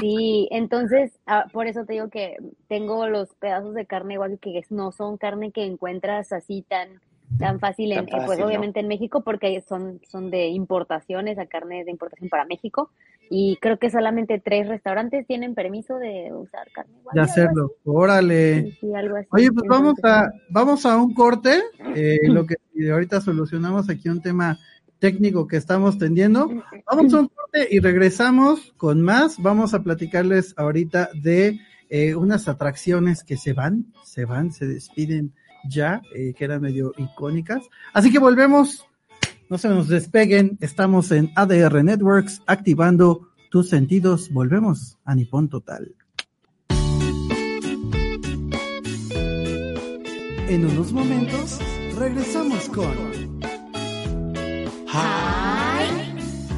[0.00, 2.36] Sí, entonces, ah, por eso te digo que
[2.68, 7.00] tengo los pedazos de carne igual que no son carne que encuentras así tan
[7.38, 11.46] tan fácil en, Tan eh, pues obviamente en México porque son son de importación, esa
[11.46, 12.90] carne de importación para México
[13.30, 17.14] y creo que solamente tres restaurantes tienen permiso de usar carne igual.
[17.14, 17.72] De hacerlo.
[17.84, 18.62] Órale.
[18.62, 19.28] Sí, sí, algo así.
[19.30, 21.62] Oye, pues vamos a, vamos a un corte,
[21.94, 24.58] eh, lo que y ahorita solucionamos aquí un tema
[25.04, 26.48] técnico que estamos tendiendo.
[26.86, 29.36] Vamos a un corte y regresamos con más.
[29.36, 35.34] Vamos a platicarles ahorita de eh, unas atracciones que se van, se van, se despiden
[35.68, 37.68] ya, eh, que eran medio icónicas.
[37.92, 38.86] Así que volvemos,
[39.50, 44.30] no se nos despeguen, estamos en ADR Networks activando tus sentidos.
[44.32, 45.94] Volvemos a Nippon Total.
[50.48, 51.58] En unos momentos
[51.94, 53.43] regresamos con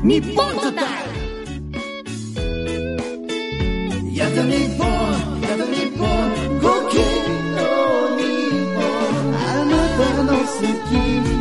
[0.05, 1.03] Nippon Total.
[4.17, 6.25] Yata Nippon, Yata Nippon,
[6.61, 7.69] Gokin no
[8.17, 10.43] Nippon, あなたの好
[10.89, 11.34] き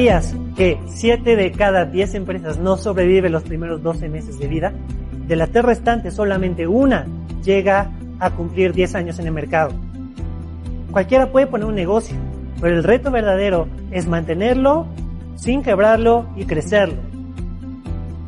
[0.00, 4.72] ¿Sabías que 7 de cada 10 empresas no sobreviven los primeros 12 meses de vida?
[5.28, 7.06] De las tres restantes, solamente una
[7.44, 9.72] llega a cumplir 10 años en el mercado.
[10.90, 12.16] Cualquiera puede poner un negocio,
[12.62, 14.86] pero el reto verdadero es mantenerlo
[15.34, 16.96] sin quebrarlo y crecerlo.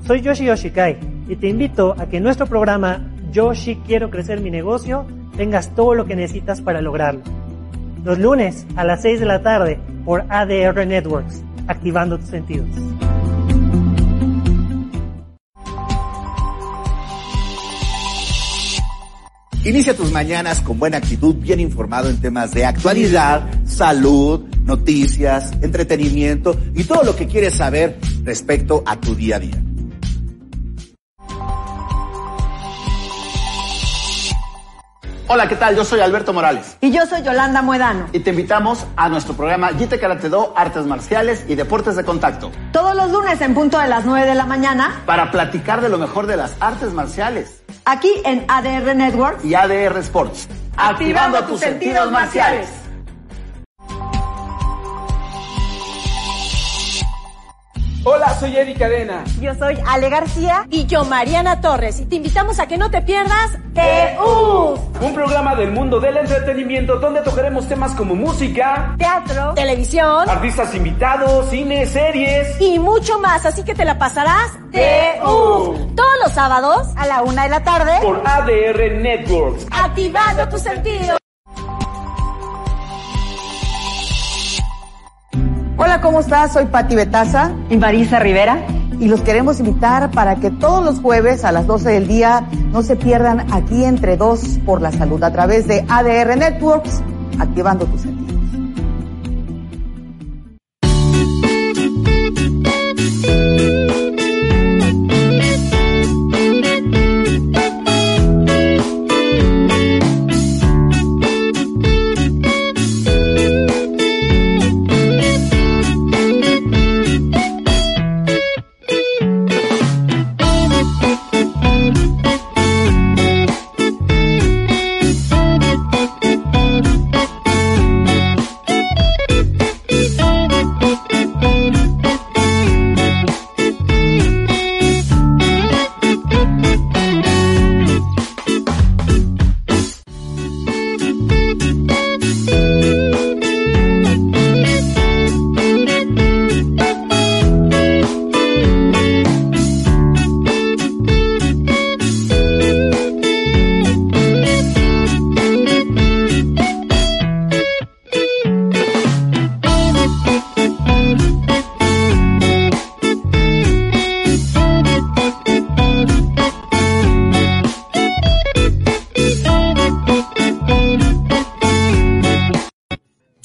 [0.07, 3.01] Soy Yoshi Yoshikai y te invito a que en nuestro programa
[3.33, 5.07] Yoshi Quiero Crecer Mi Negocio
[5.39, 7.23] tengas todo lo que necesitas para lograrlo.
[8.05, 12.69] Los lunes a las 6 de la tarde por ADR Networks, activando tus sentidos.
[19.65, 26.59] Inicia tus mañanas con buena actitud, bien informado en temas de actualidad, salud, noticias, entretenimiento
[26.75, 29.72] y todo lo que quieres saber respecto a tu día a día.
[35.35, 35.75] Hola, ¿qué tal?
[35.75, 38.05] Yo soy Alberto Morales Y yo soy Yolanda Muedano.
[38.13, 42.53] y te invitamos a nuestro programa Jite Karate Do, Artes Marciales y Deportes de Contacto
[42.71, 45.97] Todos los lunes en punto de las 9 de la mañana, para platicar de lo
[45.97, 49.43] mejor de las artes marciales aquí en ADR Networks.
[49.43, 50.49] y ADR Sports.
[50.77, 52.82] Activando tus sentidos marciales.
[58.05, 59.23] Hola, soy Eddie Cadena.
[59.41, 60.67] Yo soy Ale García.
[60.71, 65.55] Y yo, Mariana Torres, y te invitamos a que no te pierdas TU, Un programa
[65.55, 69.55] del mundo del entretenimiento donde tocaremos temas como música, Teatro.
[69.55, 72.61] televisión artistas invitados, cine, series.
[72.61, 73.47] y mucho más.
[73.47, 75.93] Así que te la pasarás TU.
[75.95, 77.93] Todos los sábados, A la una de la tarde.
[78.03, 79.65] Por ADR Networks.
[79.71, 81.22] activando tus sentidos.
[85.85, 86.53] Hola, ¿cómo estás?
[86.53, 87.51] Soy Patti Betaza.
[87.69, 88.65] Y Marisa Rivera.
[89.01, 92.83] y los queremos invitar para que todos los jueves a las 12 del día no
[92.83, 97.03] se pierdan aquí entre dos por la salud a través de ADR Networks,
[97.41, 98.22] activando tus sentidos.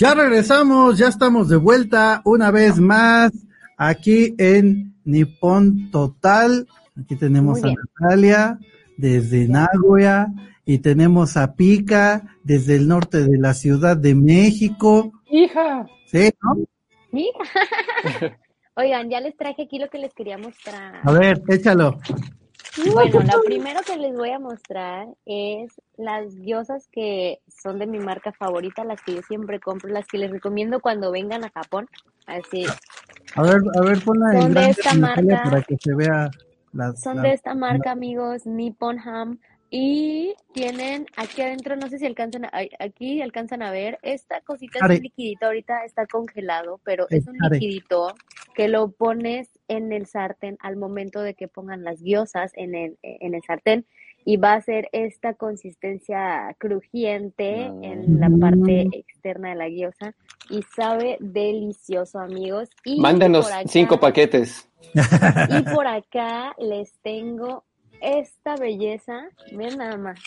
[0.08, 3.34] Ya regresamos, ya estamos de vuelta una vez más
[3.76, 6.66] aquí en Nippon Total.
[6.98, 7.74] Aquí tenemos a.
[8.00, 8.58] Natalia
[8.96, 10.28] desde Nagoya
[10.64, 15.12] y tenemos a Pica desde el norte de la Ciudad de México.
[15.30, 15.86] Hija.
[16.06, 16.56] Sí, ¿no?
[17.12, 17.40] Mira.
[18.76, 21.02] Oigan, ya les traje aquí lo que les quería mostrar.
[21.04, 22.00] A ver, échalo.
[22.94, 28.00] Bueno, lo primero que les voy a mostrar es las gyozas que son de mi
[28.00, 31.88] marca favorita, las que yo siempre compro, las que les recomiendo cuando vengan a Japón.
[32.28, 32.66] Así,
[33.36, 35.42] A ver, a ver, ponla en Son de esta marca.
[35.44, 36.30] para que se vea
[36.74, 39.40] la, son la- de esta marca, amigos, Nippon Ham.
[39.70, 44.80] Y tienen aquí adentro, no sé si alcanzan a, aquí alcanzan a ver, esta cosita
[44.80, 44.96] es Are.
[44.96, 47.60] un liquidito, ahorita está congelado, pero es un are.
[48.58, 52.98] Que lo pones en el sartén al momento de que pongan las gyozas en el,
[53.04, 53.86] en el sartén
[54.26, 60.16] y va a ser esta consistencia crujiente en la parte externa de la gyoza
[60.50, 62.70] y sabe delicioso, amigos.
[62.84, 64.68] Y Mándanos acá- cinco paquetes.
[65.50, 67.64] y por acá les tengo
[68.02, 69.30] esta belleza.
[69.52, 70.20] Miren nada más.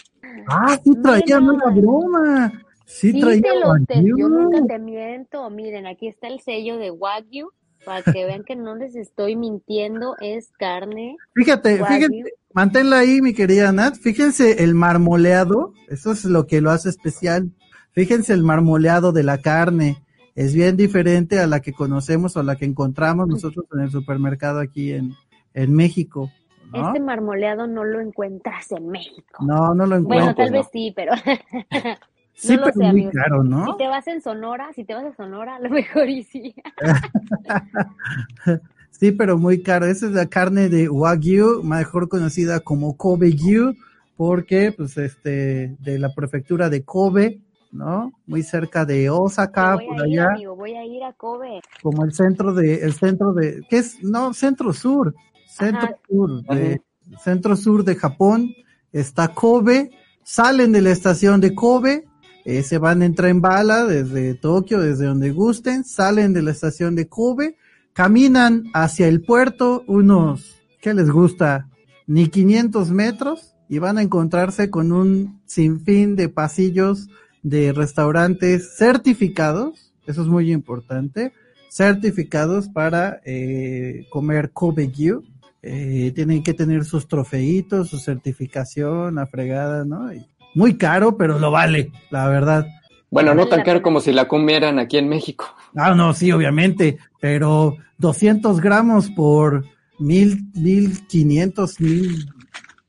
[0.46, 1.74] Ah, sí traía, más.
[1.74, 2.52] broma.
[2.86, 5.50] Sí, Sí, traía te lo, te- yo nunca te miento.
[5.50, 7.50] Miren, aquí está el sello de Wagyu.
[7.84, 11.16] Para que vean que no les estoy mintiendo, es carne.
[11.34, 13.94] Fíjate, fíjate, manténla ahí, mi querida Nat.
[13.96, 17.50] Fíjense el marmoleado, eso es lo que lo hace especial.
[17.92, 20.04] Fíjense el marmoleado de la carne.
[20.34, 23.90] Es bien diferente a la que conocemos o a la que encontramos nosotros en el
[23.90, 25.14] supermercado aquí en,
[25.54, 26.30] en México.
[26.72, 26.86] ¿no?
[26.88, 29.44] Este marmoleado no lo encuentras en México.
[29.44, 30.44] No, no lo Bueno, encuentro.
[30.44, 31.12] tal vez sí, pero
[32.40, 33.66] Sí, no lo pero sé, muy caro, ¿no?
[33.66, 36.54] Si te vas en Sonora, si te vas a Sonora, a lo mejor y sí.
[38.90, 39.86] Sí, pero muy caro.
[39.86, 43.74] Esa es la carne de Wagyu, mejor conocida como Kobe-gyu,
[44.14, 47.40] porque, pues, este, de la prefectura de Kobe,
[47.72, 48.12] ¿no?
[48.26, 51.60] Muy cerca de Osaka, voy por a ir, allá, amigo, voy a ir a Kobe.
[51.82, 54.02] como el centro de, el centro de, ¿qué es?
[54.02, 55.14] No, centro sur,
[55.46, 55.96] centro Ajá.
[56.06, 56.82] sur, de,
[57.22, 58.50] centro sur de Japón,
[58.92, 59.90] está Kobe,
[60.24, 62.04] salen de la estación de Kobe,
[62.44, 67.08] se van en tren bala desde Tokio, desde donde gusten, salen de la estación de
[67.08, 67.56] Kobe,
[67.92, 71.68] caminan hacia el puerto unos, ¿qué les gusta?
[72.06, 77.08] Ni 500 metros y van a encontrarse con un sinfín de pasillos
[77.42, 81.32] de restaurantes certificados, eso es muy importante,
[81.70, 85.22] certificados para eh, comer Kobe-gyu.
[85.62, 90.10] Eh, tienen que tener sus trofeitos, su certificación, la fregada, ¿no?
[90.54, 92.66] Muy caro, pero lo vale, la verdad.
[93.10, 95.46] Bueno, no tan caro como si la comieran aquí en México.
[95.74, 99.64] Ah, no, sí, obviamente, pero 200 gramos por
[99.98, 102.26] mil, mil quinientos, mil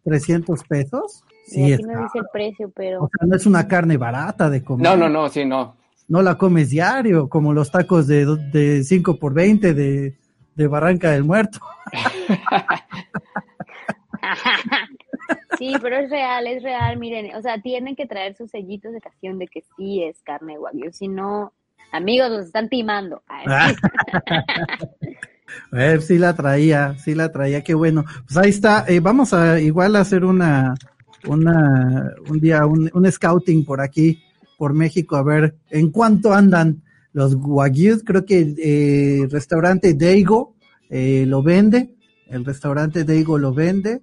[0.03, 1.23] trescientos pesos.
[1.47, 3.97] Y Sí, aquí es no dice el precio, pero O sea, no es una carne
[3.97, 4.87] barata de comer.
[4.87, 5.75] No, no, no, sí, no.
[6.07, 10.17] No la comes diario, como los tacos de, de 5 por 20 de,
[10.55, 11.59] de Barranca del Muerto.
[15.61, 18.99] sí, pero es real, es real, miren, o sea, tienen que traer sus sellitos de
[18.99, 21.53] canción de que sí es carne wagyu, si no,
[21.91, 23.21] amigos, los están timando.
[25.73, 28.05] Eh, sí la traía, sí la traía, qué bueno.
[28.25, 30.75] Pues ahí está, eh, vamos a igual a hacer una,
[31.27, 34.23] una, un día, un, un scouting por aquí,
[34.57, 36.81] por México, a ver en cuánto andan
[37.11, 37.99] los Wagyu.
[38.05, 40.55] Creo que el eh, restaurante Daigo
[40.89, 41.95] eh, lo vende.
[42.27, 44.01] el restaurante Daigo lo vende.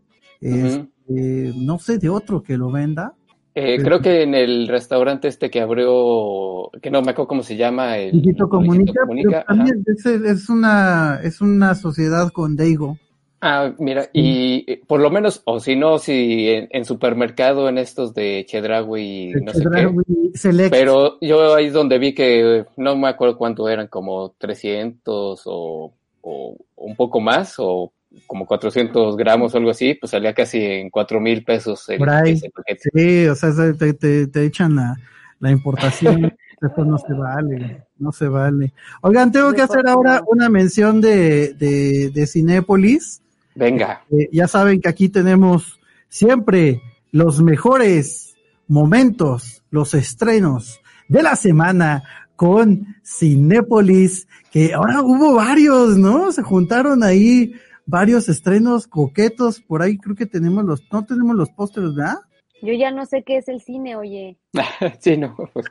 [1.09, 3.15] Este, no sé de otro que lo venda.
[3.55, 7.57] Eh, creo que en el restaurante este que abrió, que no me acuerdo cómo se
[7.57, 12.97] llama, el Comunica, también es, es una es una sociedad con Daigo.
[13.41, 17.79] Ah, mira, y eh, por lo menos, o si no, si en, en supermercado, en
[17.79, 20.39] estos de Chedraui no sé qué.
[20.39, 20.71] Select.
[20.71, 25.93] Pero yo ahí es donde vi que no me acuerdo cuánto eran, como 300 o,
[26.21, 27.93] o un poco más, o
[28.27, 32.11] como 400 gramos o algo así, pues salía casi en 4 mil pesos el, Por
[32.11, 32.33] ahí.
[32.33, 32.91] ese paquete.
[32.95, 34.97] Sí, o sea, se- te, te, te echan la,
[35.41, 36.33] la importación.
[36.61, 38.73] Eso no se vale, no se vale.
[39.03, 43.23] Oigan, tengo que hacer ahora una mención de, de, de Cinépolis.
[43.55, 44.03] Venga.
[44.11, 45.79] Eh, ya saben que aquí tenemos
[46.09, 46.83] siempre
[47.13, 48.35] los mejores
[48.67, 52.03] momentos, los estrenos de la semana
[52.35, 56.33] con Cinépolis, que ahora hubo varios, ¿no?
[56.33, 57.53] Se juntaron ahí
[57.89, 62.19] varios estrenos coquetos, por ahí creo que tenemos los, no tenemos los pósteres, ¿verdad?
[62.61, 64.37] Yo ya no sé qué es el cine, oye.
[65.01, 65.35] sí, no.
[65.55, 65.67] pues,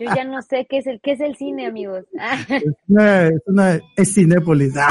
[0.00, 2.04] Yo ya no sé qué es el qué es el cine, amigos.
[2.48, 4.74] Es una, es una- es Cinépolis.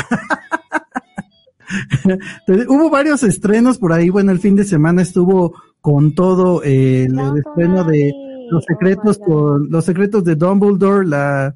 [2.03, 4.09] Entonces, Hubo varios estrenos por ahí.
[4.09, 8.11] Bueno, el fin de semana estuvo con todo eh, el, el estreno de
[8.51, 11.55] Los secretos con Los secretos de Dumbledore, la,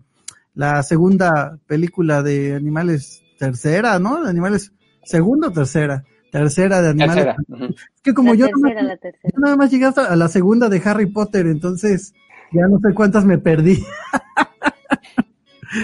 [0.53, 4.23] la segunda película de animales tercera, ¿no?
[4.23, 4.71] De animales
[5.05, 7.25] segunda o tercera, tercera de animales.
[7.25, 7.67] Tercera.
[7.95, 9.33] Es que como La yo, tercera, la tercera.
[9.33, 12.13] yo nada más llegué hasta a la segunda de Harry Potter, entonces
[12.51, 13.83] ya no sé cuántas me perdí.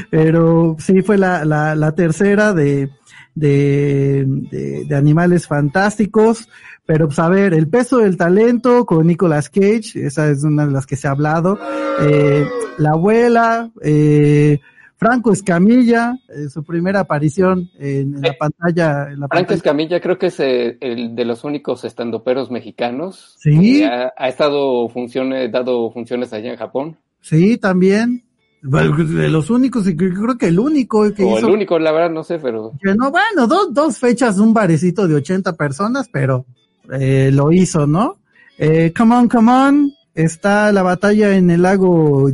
[0.09, 2.89] Pero sí fue la, la, la tercera de,
[3.35, 6.47] de, de, de Animales Fantásticos.
[6.85, 10.71] Pero pues a ver, el peso del talento con Nicolas Cage, esa es una de
[10.71, 11.59] las que se ha hablado.
[12.01, 12.45] Eh,
[12.77, 14.59] la abuela, eh,
[15.01, 19.07] Franco Escamilla, eh, su primera aparición en, en la pantalla.
[19.11, 19.55] En la Franco pantalla.
[19.55, 23.81] Escamilla creo que es eh, el de los únicos estandoperos mexicanos Sí.
[23.83, 26.97] ha, ha estado funciones, dado funciones allá en Japón.
[27.19, 28.23] Sí, también.
[28.61, 31.47] Bueno, De los únicos, y creo que el único que O hizo.
[31.47, 35.07] el único, la verdad, no sé, pero que no, bueno, dos, dos fechas, un barecito
[35.07, 36.45] de 80 personas, pero
[36.93, 38.17] eh, lo hizo, ¿no?
[38.59, 39.91] Eh, come on, come on.
[40.13, 42.29] Está la batalla en el lago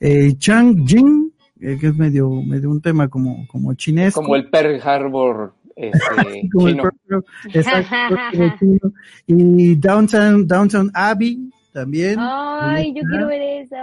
[0.00, 1.25] eh, Changjin, eh,
[1.58, 4.20] que es medio, medio un tema como, como chinesco.
[4.22, 6.82] como el Pearl Harbor este, Como el chino.
[6.84, 8.92] propio- exacto, como chino.
[9.26, 12.16] Y Downtown, Downtown Abbey también.
[12.18, 13.76] Ay, yo quiero ver eso.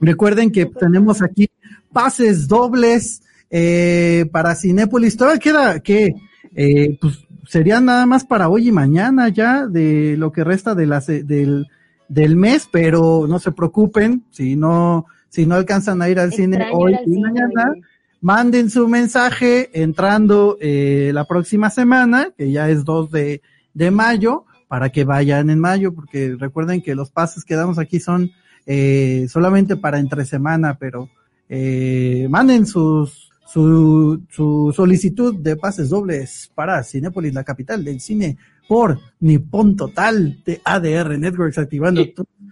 [0.00, 1.48] Recuerden que tenemos aquí
[1.92, 5.16] pases dobles eh, para Cinépolis.
[5.16, 6.14] Todavía queda que
[6.54, 10.86] eh, pues serían nada más para hoy y mañana ya de lo que resta de
[10.86, 11.66] la se- del,
[12.08, 16.70] del mes, pero no se preocupen si no si no alcanzan a ir al cine
[16.72, 17.74] hoy y mañana.
[18.20, 23.42] Manden su mensaje entrando eh, la próxima semana, que ya es 2 de,
[23.74, 28.00] de mayo, para que vayan en mayo, porque recuerden que los pases que damos aquí
[28.00, 28.32] son
[28.66, 31.08] eh, solamente para entre semana, pero
[31.48, 38.36] eh, manden sus, su, su solicitud de pases dobles para Cinépolis, la capital del cine,
[38.68, 42.02] por Nippon Total de ADR Networks, activando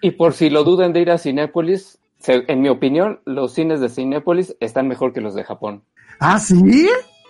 [0.01, 3.89] Y por si lo dudan de ir a Cinépolis, en mi opinión, los cines de
[3.89, 5.83] Cinépolis están mejor que los de Japón.
[6.21, 6.89] ¿Ah, sí?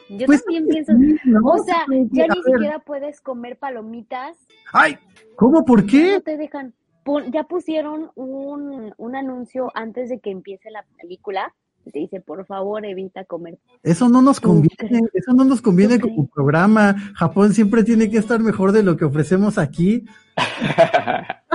[0.09, 0.93] Yo Pues, también pienso.
[0.93, 1.41] sí, ¿no?
[1.45, 2.45] O sea, Sí, ya ni ver.
[2.55, 4.37] siquiera puedes comer palomitas.
[4.73, 4.97] Ay,
[5.35, 5.65] ¿cómo?
[5.65, 6.13] ¿Por qué?
[6.13, 6.73] no te dejan.
[7.05, 11.53] Pon- ya pusieron un, un anuncio antes de que empiece la película.
[11.93, 13.59] Te dice, por favor, evita comer.
[13.85, 16.97] Eso no nos ¿Tú conviene, eso no nos conviene ¿Tú como programa.
[17.15, 20.05] Japón siempre tiene que estar mejor de lo que ofrecemos aquí.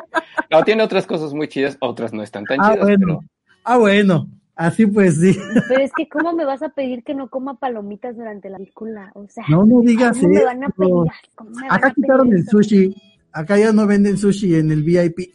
[0.50, 3.20] no, tiene otras cosas muy chidas, otras no están tan Ah, chidas, bueno.
[3.64, 4.28] Ah, bueno.
[4.56, 5.36] Así pues sí.
[5.70, 9.12] Pero es que, ¿cómo me vas a pedir que no coma palomitas durante la película?
[9.16, 10.76] O sea, No, no digas ¿cómo me van a eso.
[10.78, 11.12] pedir?
[11.36, 12.52] ¿Cómo me van Acá pedir quitaron el eso?
[12.52, 12.96] sushi.
[13.32, 15.34] Acá ya no venden sushi en el VIP.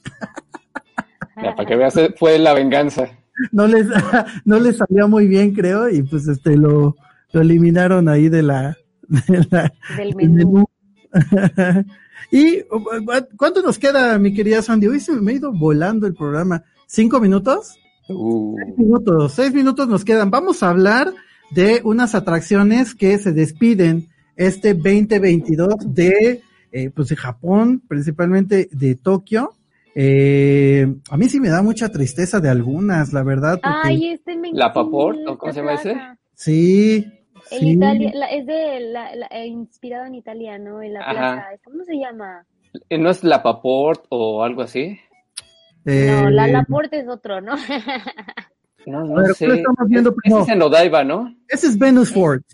[1.34, 3.08] pero ya, para que veas, eh, fue la venganza.
[3.52, 3.86] No les,
[4.44, 6.94] no les salía muy bien, creo, y pues este lo,
[7.32, 8.76] lo eliminaron ahí de la,
[9.08, 10.64] de la- Del del menú.
[12.30, 12.62] y
[13.36, 14.86] ¿cuánto nos queda, mi querida Sandy?
[14.88, 16.62] Hoy se me ha ido volando el programa.
[16.86, 17.78] ¿Cinco minutos?
[18.08, 20.30] Uh, Seis minutos, seis minutos nos quedan.
[20.30, 21.12] Vamos a hablar
[21.50, 26.42] de unas atracciones que se despiden este 2022 de,
[26.72, 29.54] eh, pues de Japón, principalmente de Tokio.
[29.94, 33.54] Eh, a mí sí me da mucha tristeza de algunas, la verdad.
[33.62, 35.96] porque- Ay, este me La Paport, encanta ¿o cómo se llama ese?
[36.34, 37.06] sí,
[37.50, 37.70] En sí.
[37.70, 40.82] Italia, la- es de la, la- eh, inspirado en Italia, ¿no?
[40.82, 41.10] En la Ajá.
[41.12, 41.46] plaza.
[41.64, 42.44] ¿Cómo se llama?
[42.90, 44.98] eh, ¿No es la Paport o algo así?
[45.84, 47.54] No, la Eh, Laporte es otro, ¿no?
[48.86, 49.46] No, no ver, sé.
[49.46, 50.42] ¿cuál estamos viendo Ese primero?
[50.44, 51.34] es en Odaiba, ¿no?
[51.48, 52.44] Ese es Venus Fort.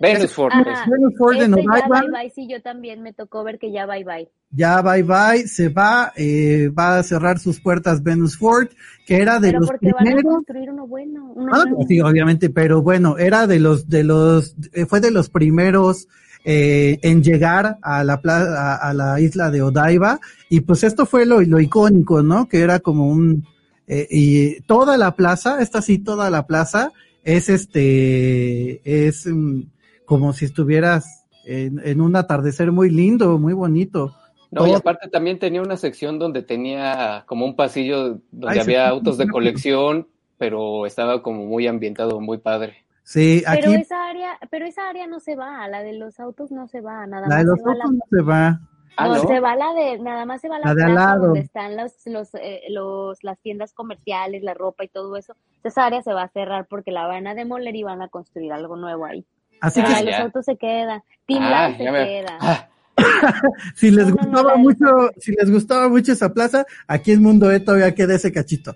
[0.00, 0.52] Venus Ford.
[0.52, 0.84] Ajá.
[0.88, 2.00] Venus Ford en Odaiba.
[2.00, 4.28] bye bye, sí, yo también me tocó ver que ya bye bye.
[4.52, 8.68] Ya bye bye, se va, eh, va a cerrar sus puertas Venus Ford,
[9.06, 10.34] que era de Pero los porque van a primeros.
[10.34, 11.32] construir uno bueno.
[11.34, 15.28] Uno Ah, sí, obviamente, pero bueno, era de los, de los, eh, fue de los
[15.28, 16.08] primeros
[16.44, 20.18] eh, en llegar a la pla- a, a la isla de Odaiba,
[20.48, 22.48] y pues esto fue lo, lo icónico, ¿no?
[22.48, 23.44] Que era como un,
[23.92, 26.92] eh, y toda la plaza, esta sí, toda la plaza,
[27.24, 29.62] es este, es mm,
[30.04, 34.14] como si estuvieras en, en un atardecer muy lindo, muy bonito.
[34.52, 38.84] No, y aparte también tenía una sección donde tenía como un pasillo donde Ay, había
[38.84, 40.06] sí, autos de colección,
[40.38, 42.84] pero estaba como muy ambientado, muy padre.
[43.02, 46.52] Sí, Pero aquí esa área, pero esa área no se va, la de los autos
[46.52, 48.60] no se va, nada la de más los se va la autos no se va.
[48.96, 49.28] Ah, no, ¿no?
[49.28, 51.24] se va la de, nada más se va la, La de al plaza lado.
[51.26, 55.34] donde están los, los, eh, los, las tiendas comerciales, la ropa y todo eso.
[55.64, 58.52] Esa área se va a cerrar porque la van a demoler y van a construir
[58.52, 59.24] algo nuevo ahí.
[59.60, 60.22] Así Pero que de los ya.
[60.22, 62.38] autos se queda, Team Ah, se me- queda.
[62.40, 62.66] Ah,
[63.74, 64.86] si les No, no, no, gustaba mucho,
[65.18, 68.74] si les gustaba mucho esa plaza, aquí en Mundo E todavía queda ese cachito.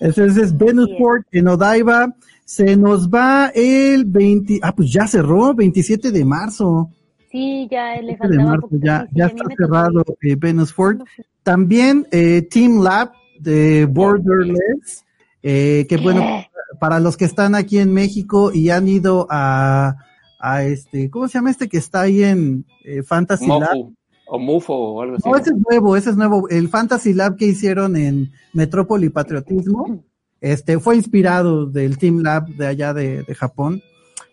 [0.00, 0.98] Ese, ese es Venus Así es.
[0.98, 2.14] Port en Odaiba.
[2.46, 6.90] Se nos va el 20, ah, pues ya cerró, 27 de marzo.
[7.28, 10.94] Sí, ya le 27 de faltaba marzo, ya, ya está cerrado eh, Venus fui.
[11.42, 15.04] También eh, Team Lab de Borderless,
[15.42, 16.24] eh, que bueno,
[16.78, 19.96] para los que están aquí en México y han ido a,
[20.38, 23.90] a este, ¿cómo se llama este que está ahí en eh, Fantasy Lab?
[24.28, 25.28] O Mufo o algo así.
[25.28, 26.48] No, ese es nuevo, ese es nuevo.
[26.48, 30.04] El Fantasy Lab que hicieron en Metrópoli Patriotismo,
[30.40, 33.82] este, fue inspirado del Team Lab de allá de, de Japón.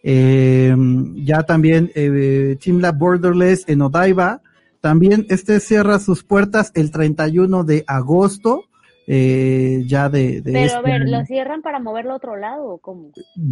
[0.03, 0.75] Eh,
[1.15, 4.41] ya también eh, Team Lab Borderless en Odaiba.
[4.81, 8.65] También este cierra sus puertas el 31 de agosto,
[9.07, 11.19] eh, ya de, de Pero este a ver, año.
[11.19, 13.11] ¿lo cierran para moverlo a otro lado o cómo?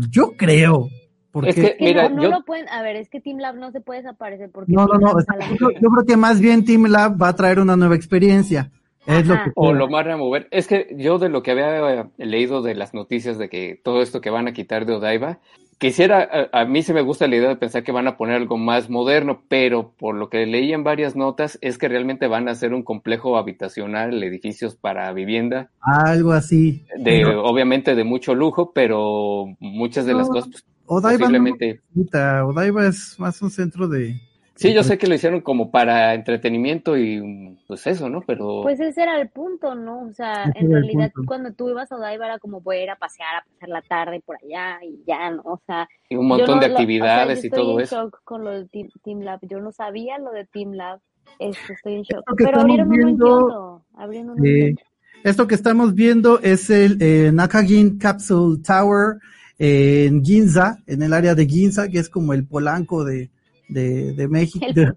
[0.09, 0.89] Yo creo,
[1.31, 3.37] porque Es que, Que mira, no, no yo, lo pueden, a ver, es que Team
[3.37, 5.13] Lab no se puede desaparecer porque no, no, no,
[5.57, 8.69] yo creo que más bien Team Lab va a traer una nueva experiencia.
[9.05, 10.47] Es lo que o lo van a mover.
[10.51, 14.01] Es que yo de lo que había eh, leído de las noticias de que todo
[14.01, 15.39] esto que van a quitar de Odaiba,
[15.81, 18.35] quisiera, a, a mí se me gusta la idea de pensar que van a poner
[18.35, 22.47] algo más moderno, pero por lo que leí en varias notas es que realmente van
[22.47, 26.85] a hacer un complejo habitacional, edificios para vivienda, algo así.
[26.97, 33.41] de obviamente de mucho lujo, pero muchas de las cosas pues, posiblemente Odaiba es más
[33.41, 34.21] un centro de...
[34.55, 38.21] Sí, yo sé que lo hicieron como para entretenimiento y pues eso, ¿no?
[38.21, 40.03] Pero Pues ese era el punto, ¿no?
[40.03, 42.89] O sea, Ese en realidad cuando tú ibas a Odaiba era como voy a ir
[42.91, 45.41] a pasear, a pasar la tarde por allá y ya, ¿no?
[45.45, 47.79] O sea, y un montón no de lo- actividades o sea, yo y estoy todo
[47.79, 47.95] en eso.
[48.03, 49.39] shock con lo de Team, Team Lab.
[49.49, 50.99] Yo no sabía lo de Team Lab.
[51.39, 52.19] Esto, estoy en shock.
[52.19, 53.85] Esto que Pero estamos abrieron viendo.
[53.95, 54.75] Abrieron uno en eh,
[55.23, 59.17] esto que estamos viendo es el eh, Nakagin Capsule Tower
[59.59, 63.29] eh, en Ginza, en el área de Ginza, que es como el Polanco de,
[63.71, 64.93] de, de México, de,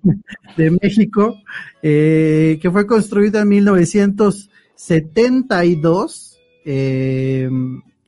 [0.57, 1.37] de México
[1.83, 7.51] eh, que fue construido en 1972 eh,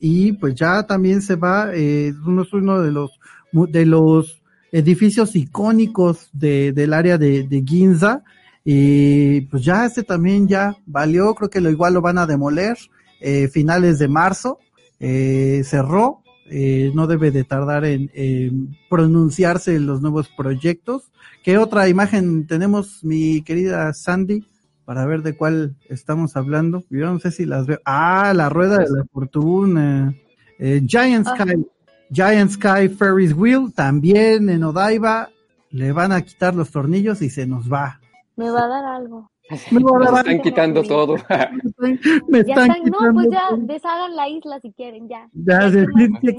[0.00, 3.12] y pues ya también se va, eh, uno es uno de los
[3.52, 4.42] de los
[4.72, 8.24] edificios icónicos de, del área de, de Ginza
[8.64, 12.76] y pues ya este también ya valió, creo que lo igual lo van a demoler
[13.20, 14.58] eh, finales de marzo,
[15.00, 21.10] eh, cerró, eh, no debe de tardar en, en pronunciarse los nuevos proyectos.
[21.42, 24.44] ¿Qué otra imagen tenemos, mi querida Sandy?
[24.84, 26.84] Para ver de cuál estamos hablando.
[26.90, 27.80] Yo no sé si las veo.
[27.84, 30.14] Ah, la rueda de la fortuna.
[30.58, 31.34] Eh, Giant Ah.
[31.36, 31.66] Sky.
[32.10, 33.72] Giant Sky Ferris Wheel.
[33.74, 35.30] También en Odaiba.
[35.70, 38.00] Le van a quitar los tornillos y se nos va.
[38.36, 39.28] Me va a dar algo.
[39.70, 41.16] Me Nos están quitando todo.
[42.28, 43.58] me Ya están están, no, quitando pues ya todo.
[43.62, 45.28] deshagan la isla si quieren, ya.
[45.32, 45.84] Ya, Ya,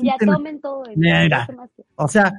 [0.03, 0.83] Ya tomen todo.
[0.95, 1.47] Mira.
[1.95, 2.33] O sea,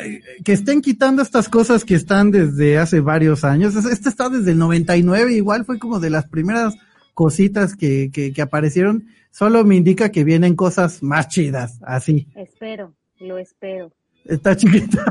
[0.00, 3.76] eh, que estén quitando estas cosas que están desde hace varios años.
[3.76, 6.74] Es- Este está desde el 99, igual fue como de las primeras
[7.12, 9.04] cositas que, que, que aparecieron.
[9.30, 12.28] Solo me indica que vienen cosas más chidas, así.
[12.36, 13.92] Espero, lo espero.
[14.24, 15.04] Está chiquita.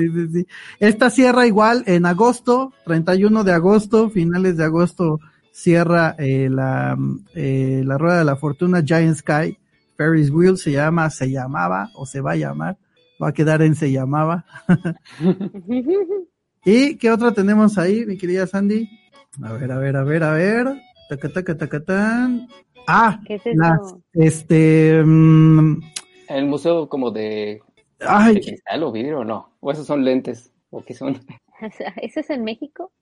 [0.00, 0.46] Sí, sí, sí.
[0.80, 5.20] Esta cierra igual en agosto, 31 de agosto, finales de agosto,
[5.52, 6.96] cierra eh, la,
[7.34, 9.58] eh, la Rueda de la Fortuna Giant Sky.
[9.96, 12.78] Ferris Wheel se llama, se llamaba o se va a llamar.
[13.20, 14.44] Va a quedar en se llamaba.
[16.64, 18.88] ¿Y qué otra tenemos ahí, mi querida Sandy?
[19.42, 20.66] A ver, a ver, a ver, a ver.
[21.08, 22.48] Taca, taca, taca, tan.
[22.86, 23.58] Ah, ¿Qué es eso?
[23.60, 25.80] las, este, mm,
[26.28, 27.60] El museo como de,
[28.00, 29.50] ay, de cristal o vidrio, no.
[29.60, 30.52] O esos son lentes.
[30.70, 31.18] ¿O qué son?
[32.02, 32.92] ¿Eso es en México?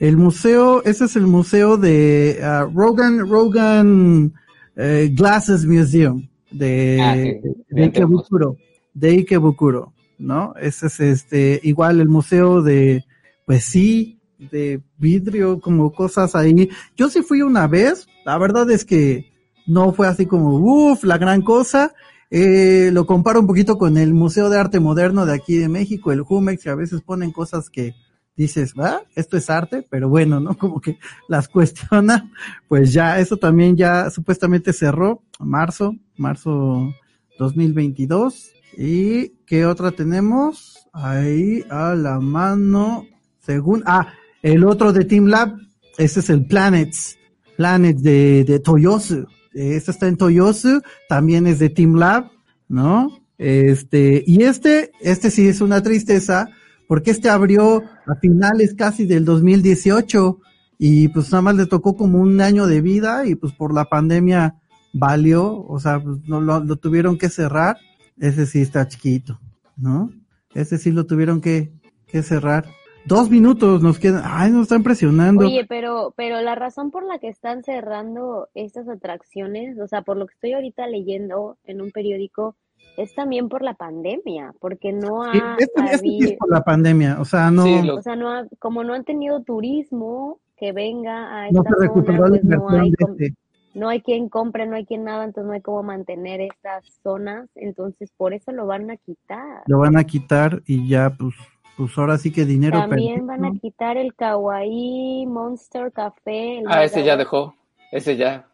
[0.00, 4.32] El museo, ese es el museo de ah, Rogan, Rogan
[4.76, 6.28] eh, Glasses Museum.
[6.50, 8.56] de, Ah, sí, de de Ikebukuro,
[8.92, 10.54] de Ikebukuro, ¿no?
[10.60, 13.04] Ese es este, igual el museo de,
[13.46, 16.68] pues sí, de vidrio, como cosas ahí.
[16.96, 19.32] Yo sí fui una vez, la verdad es que
[19.66, 21.94] no fue así como, uff, la gran cosa.
[22.36, 26.10] Eh, lo comparo un poquito con el Museo de Arte Moderno de aquí de México,
[26.10, 27.94] el Jumex, que a veces ponen cosas que
[28.34, 29.02] dices, ¿va?
[29.14, 30.54] Esto es arte, pero bueno, ¿no?
[30.58, 32.32] Como que las cuestiona.
[32.66, 36.92] Pues ya, eso también ya supuestamente cerró, marzo, marzo
[37.38, 38.50] 2022.
[38.76, 40.88] ¿Y qué otra tenemos?
[40.92, 43.06] Ahí a la mano,
[43.38, 44.08] según, ah,
[44.42, 45.54] el otro de Team Lab,
[45.98, 47.16] ese es el Planets,
[47.56, 49.24] Planets de, de Toyosu.
[49.54, 52.30] Este está en Toyosu, también es de Team Lab,
[52.68, 53.20] ¿no?
[53.38, 56.48] Este, y este, este sí es una tristeza,
[56.88, 60.40] porque este abrió a finales casi del 2018
[60.78, 63.86] y pues nada más le tocó como un año de vida y pues por la
[63.86, 64.56] pandemia
[64.92, 67.78] valió, o sea, pues no lo, lo tuvieron que cerrar.
[68.18, 69.40] Ese sí está chiquito,
[69.76, 70.10] ¿no?
[70.54, 71.72] Ese sí lo tuvieron que,
[72.06, 72.66] que cerrar.
[73.06, 74.22] Dos minutos nos quedan.
[74.24, 75.44] Ay, nos está impresionando.
[75.44, 80.16] Oye, pero, pero la razón por la que están cerrando estas atracciones, o sea, por
[80.16, 82.56] lo que estoy ahorita leyendo en un periódico,
[82.96, 87.20] es también por la pandemia, porque no Sí, ha sí es habido, por la pandemia,
[87.20, 91.50] o sea, no, o sea, no ha- como no han tenido turismo que venga a
[91.50, 93.34] no esta se recuperó zona, la pues no hay, com- este.
[93.74, 97.50] no hay quien compre, no hay quien nada, entonces no hay cómo mantener estas zonas,
[97.56, 99.64] entonces por eso lo van a quitar.
[99.66, 101.34] Lo van a quitar y ya, pues,
[101.76, 106.58] pues ahora sí que dinero También perdido, van a quitar el Kawaii Monster Café.
[106.58, 107.54] el Ah, ese ya dejó.
[107.90, 108.48] Ese ya.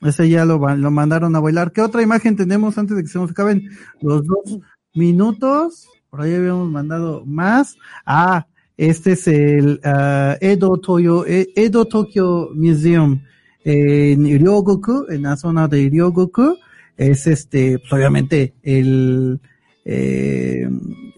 [0.00, 1.72] Ese ya lo, lo mandaron a bailar.
[1.72, 3.68] ¿Qué otra imagen tenemos antes de que se nos acaben
[4.00, 4.60] los dos
[4.94, 5.88] minutos?
[6.08, 7.76] Por ahí habíamos mandado más.
[8.06, 13.20] Ah, este es el ah, Edo Toyo, eh, Edo Tokyo Museum
[13.64, 16.56] en Ryogoku, en la zona de Ryogoku.
[16.96, 19.40] Es este, pues obviamente el,
[19.84, 20.68] eh,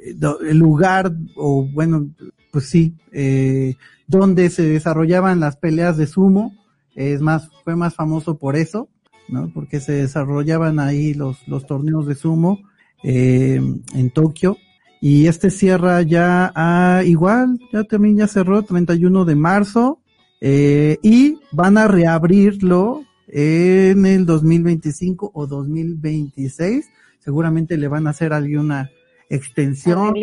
[0.05, 2.09] el lugar, o bueno,
[2.51, 3.75] pues sí, eh,
[4.07, 6.55] donde se desarrollaban las peleas de sumo
[6.95, 8.89] es más, fue más famoso por eso,
[9.29, 9.51] ¿no?
[9.55, 12.61] Porque se desarrollaban ahí los, los torneos de sumo,
[13.03, 13.61] eh,
[13.95, 14.59] en Tokio.
[15.01, 20.01] Y este cierra ya a, igual, ya también ya cerró, 31 de marzo,
[20.41, 26.89] eh, y van a reabrirlo en el 2025 o 2026.
[27.19, 28.91] Seguramente le van a hacer alguna
[29.35, 30.15] extensión,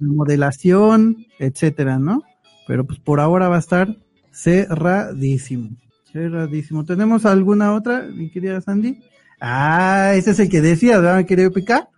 [0.00, 2.22] remodelación, etcétera, ¿no?
[2.66, 3.96] Pero pues por ahora va a estar
[4.32, 5.70] cerradísimo.
[6.12, 6.84] Cerradísimo.
[6.84, 9.00] ¿Tenemos alguna otra, mi querida Sandy?
[9.40, 11.88] Ah, ese es el que decía, ¿verdad, mi querido Pica?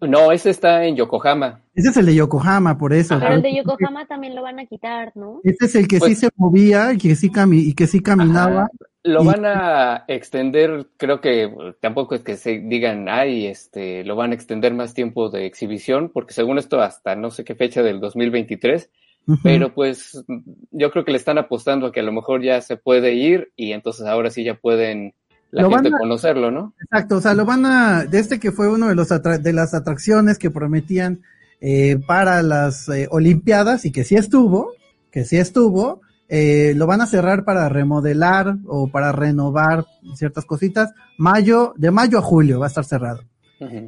[0.00, 1.60] No, ese está en Yokohama.
[1.74, 3.18] Ese es el de Yokohama, por eso.
[3.18, 5.40] Pero el de Yokohama también lo van a quitar, ¿no?
[5.42, 8.00] Ese es el que sí Pues- se movía y que sí, cami y que sí
[8.00, 8.68] caminaba.
[9.02, 14.32] Lo van a extender, creo que tampoco es que se digan, ay, este, lo van
[14.32, 17.98] a extender más tiempo de exhibición, porque según esto hasta no sé qué fecha del
[18.00, 18.90] 2023,
[19.26, 19.38] Ujú.
[19.42, 20.22] pero pues
[20.70, 23.50] yo creo que le están apostando a que a lo mejor ya se puede ir
[23.56, 25.14] y entonces ahora sí ya pueden
[25.50, 26.74] la Lo van gente a- conocerlo, ¿no?
[26.82, 29.52] Exacto, o sea, lo van a, de este que fue uno de los atra- de
[29.54, 31.22] las atracciones que prometían
[31.62, 34.72] eh, para las eh, Olimpiadas y que sí estuvo,
[35.10, 40.94] que sí estuvo, eh, lo van a cerrar para remodelar o para renovar ciertas cositas.
[41.18, 43.20] Mayo, de mayo a julio va a estar cerrado.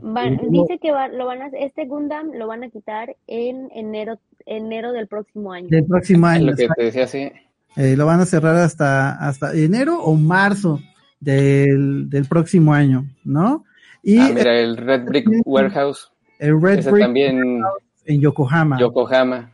[0.02, 4.18] Van- dice que va- lo van a, este Gundam lo van a quitar en enero,
[4.44, 5.68] enero del próximo año.
[5.70, 6.50] Del próximo Es año.
[6.50, 7.30] lo que te decía, sí.
[7.76, 10.78] Eh, lo van a cerrar hasta, hasta enero o marzo
[11.20, 13.64] del, del próximo año, ¿no?
[14.02, 17.62] Y Ah, mira, el Red Brick Warehouse, el Red ese Brick también,
[18.04, 18.78] en Yokohama.
[18.78, 19.52] Yokohama.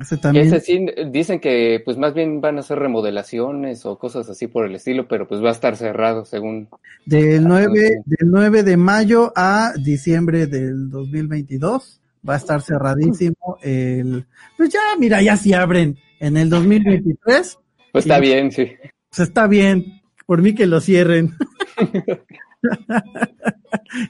[0.00, 0.46] Ese también.
[0.46, 4.64] Ese sí, dicen que pues más bien van a hacer remodelaciones o cosas así por
[4.64, 6.68] el estilo, pero pues va a estar cerrado según...
[7.06, 8.04] Del Ah, 9, ok.
[8.06, 14.26] del 9 de mayo a diciembre del 2022 va a estar cerradísimo el...
[14.56, 17.58] Pues ya, mira, ya si abren en el 2023,
[17.92, 18.66] Pues está Y- bien, sí.
[19.10, 21.32] pues está bien, por mí que lo cierren.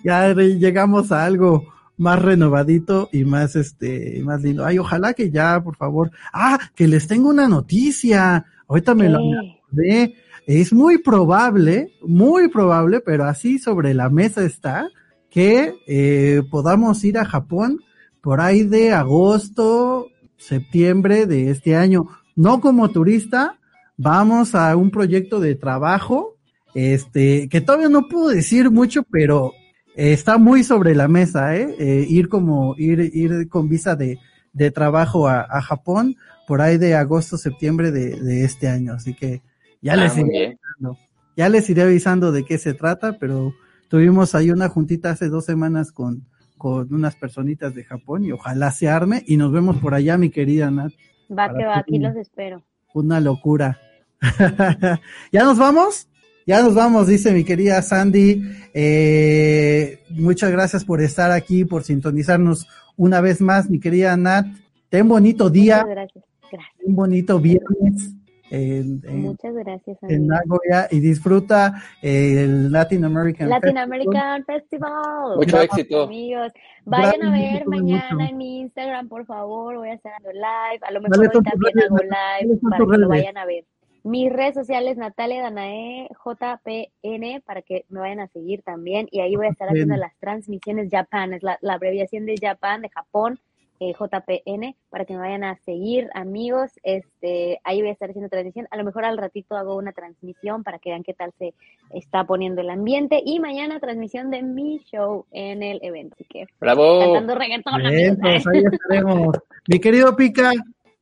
[0.05, 1.67] ya llegamos a algo
[1.99, 4.65] más renovadito y más este, más lindo.
[4.65, 6.11] Ay, ojalá que ya, por favor.
[6.33, 8.47] Ah, que les tengo una noticia.
[8.67, 10.15] Ahorita me lo acordé.
[10.47, 14.89] Es muy probable, muy probable, pero así sobre la mesa está,
[15.29, 17.81] que eh, podamos ir a Japón
[18.23, 20.07] por ahí de agosto,
[20.39, 22.09] septiembre de este año.
[22.35, 23.59] No como turista,
[23.97, 26.37] vamos a un proyecto de trabajo,
[26.75, 29.53] este, que todavía no puedo decir mucho, pero
[29.99, 31.75] eh, está muy sobre la mesa, ¿eh?
[31.79, 34.19] Eh, ir como, ir, ir con visa de,
[34.53, 38.93] de trabajo a, a Japón por ahí de agosto, septiembre de, de este año.
[38.95, 39.43] Así que
[39.83, 40.99] ya Ah, les iré avisando.
[41.37, 43.55] Ya les iré avisando de qué se trata, pero
[43.89, 46.27] tuvimos ahí una juntita hace dos semanas con,
[46.57, 50.31] con unas personitas de Japón y ojalá se arme y nos vemos por allá, mi
[50.31, 50.93] querida Nat.
[51.31, 52.63] Va que va, aquí los espero.
[52.95, 53.81] Una locura.
[55.33, 56.09] ¿Ya nos vamos?
[56.49, 58.41] Ya nos vamos, dice mi querida Sandy.
[58.73, 64.47] Eh, muchas gracias por estar aquí, por sintonizarnos una vez más, mi querida Nat.
[64.89, 66.25] Ten bonito día, Muchas gracias.
[66.51, 66.75] Gracias.
[66.87, 68.15] un bonito viernes
[68.51, 70.33] en, en- Muchas gracias, en amigo.
[70.33, 73.85] Nagoya y disfruta eh, el Latin American Latin Festival.
[73.85, 75.37] American Festival.
[75.37, 76.03] Mucho éxito.
[76.05, 76.53] Amigos,
[76.87, 78.25] vayan a ver mañana mucho.
[78.31, 79.77] en mi Instagram, por favor.
[79.77, 80.81] Voy a estar dando live.
[80.81, 83.37] A lo mejor ¿Cuáles hoy también redes, hago live ¿Cuáles son para que lo vayan
[83.37, 83.65] a ver.
[84.09, 89.07] Mis redes sociales, Natalia Danae, JPN, para que me vayan a seguir también.
[89.11, 90.01] Y ahí voy a estar haciendo Bien.
[90.01, 93.39] las transmisiones Japan, es la, la abreviación de Japan, de Japón,
[93.81, 96.71] eh, JPN, para que me vayan a seguir, amigos.
[96.85, 98.67] Este, ahí voy a estar haciendo transmisión.
[98.71, 101.53] A lo mejor al ratito hago una transmisión para que vean qué tal se
[101.91, 103.21] está poniendo el ambiente.
[103.23, 106.15] Y mañana transmisión de mi show en el evento.
[106.15, 106.99] Así que Bravo.
[107.01, 108.19] cantando reggaetón, Bien, amigos.
[108.23, 109.37] pues ahí estaremos.
[109.69, 110.53] Mi querido Pica,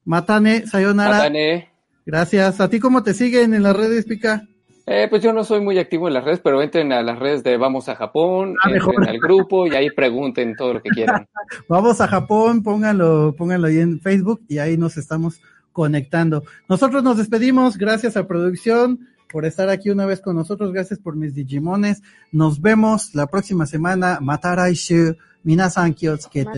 [0.05, 1.19] Matane, Sayonara.
[1.19, 1.76] Matane.
[2.07, 2.61] Gracias.
[2.61, 4.47] ¿A ti cómo te siguen en las redes, Pica?
[4.87, 7.43] Eh, pues yo no soy muy activo en las redes, pero entren a las redes
[7.43, 9.09] de Vamos a Japón, Ah, entren mejor.
[9.09, 11.27] al grupo y ahí pregunten todo lo que quieran.
[11.69, 15.41] Vamos a Japón, pónganlo, pónganlo ahí en Facebook y ahí nos estamos
[15.73, 16.45] conectando.
[16.69, 21.17] Nosotros nos despedimos, gracias a producción por estar aquí una vez con nosotros, gracias por
[21.17, 22.01] mis Digimones.
[22.31, 24.19] Nos vemos la próxima semana.
[24.21, 25.97] Mataraishu, minasan.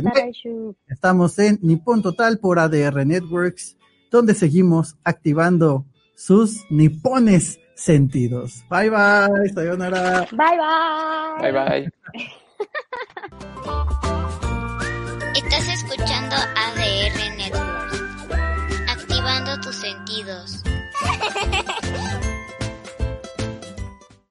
[0.05, 0.76] Mataraishu.
[0.86, 3.78] Estamos en Nippon Total por ADR Networks,
[4.11, 8.64] donde seguimos activando sus nipones sentidos.
[8.68, 10.26] Bye bye, sayonara.
[10.32, 11.52] Bye, bye.
[11.52, 11.90] Bye bye.
[15.34, 17.92] Estás escuchando ADR Network,
[18.88, 20.62] activando tus sentidos.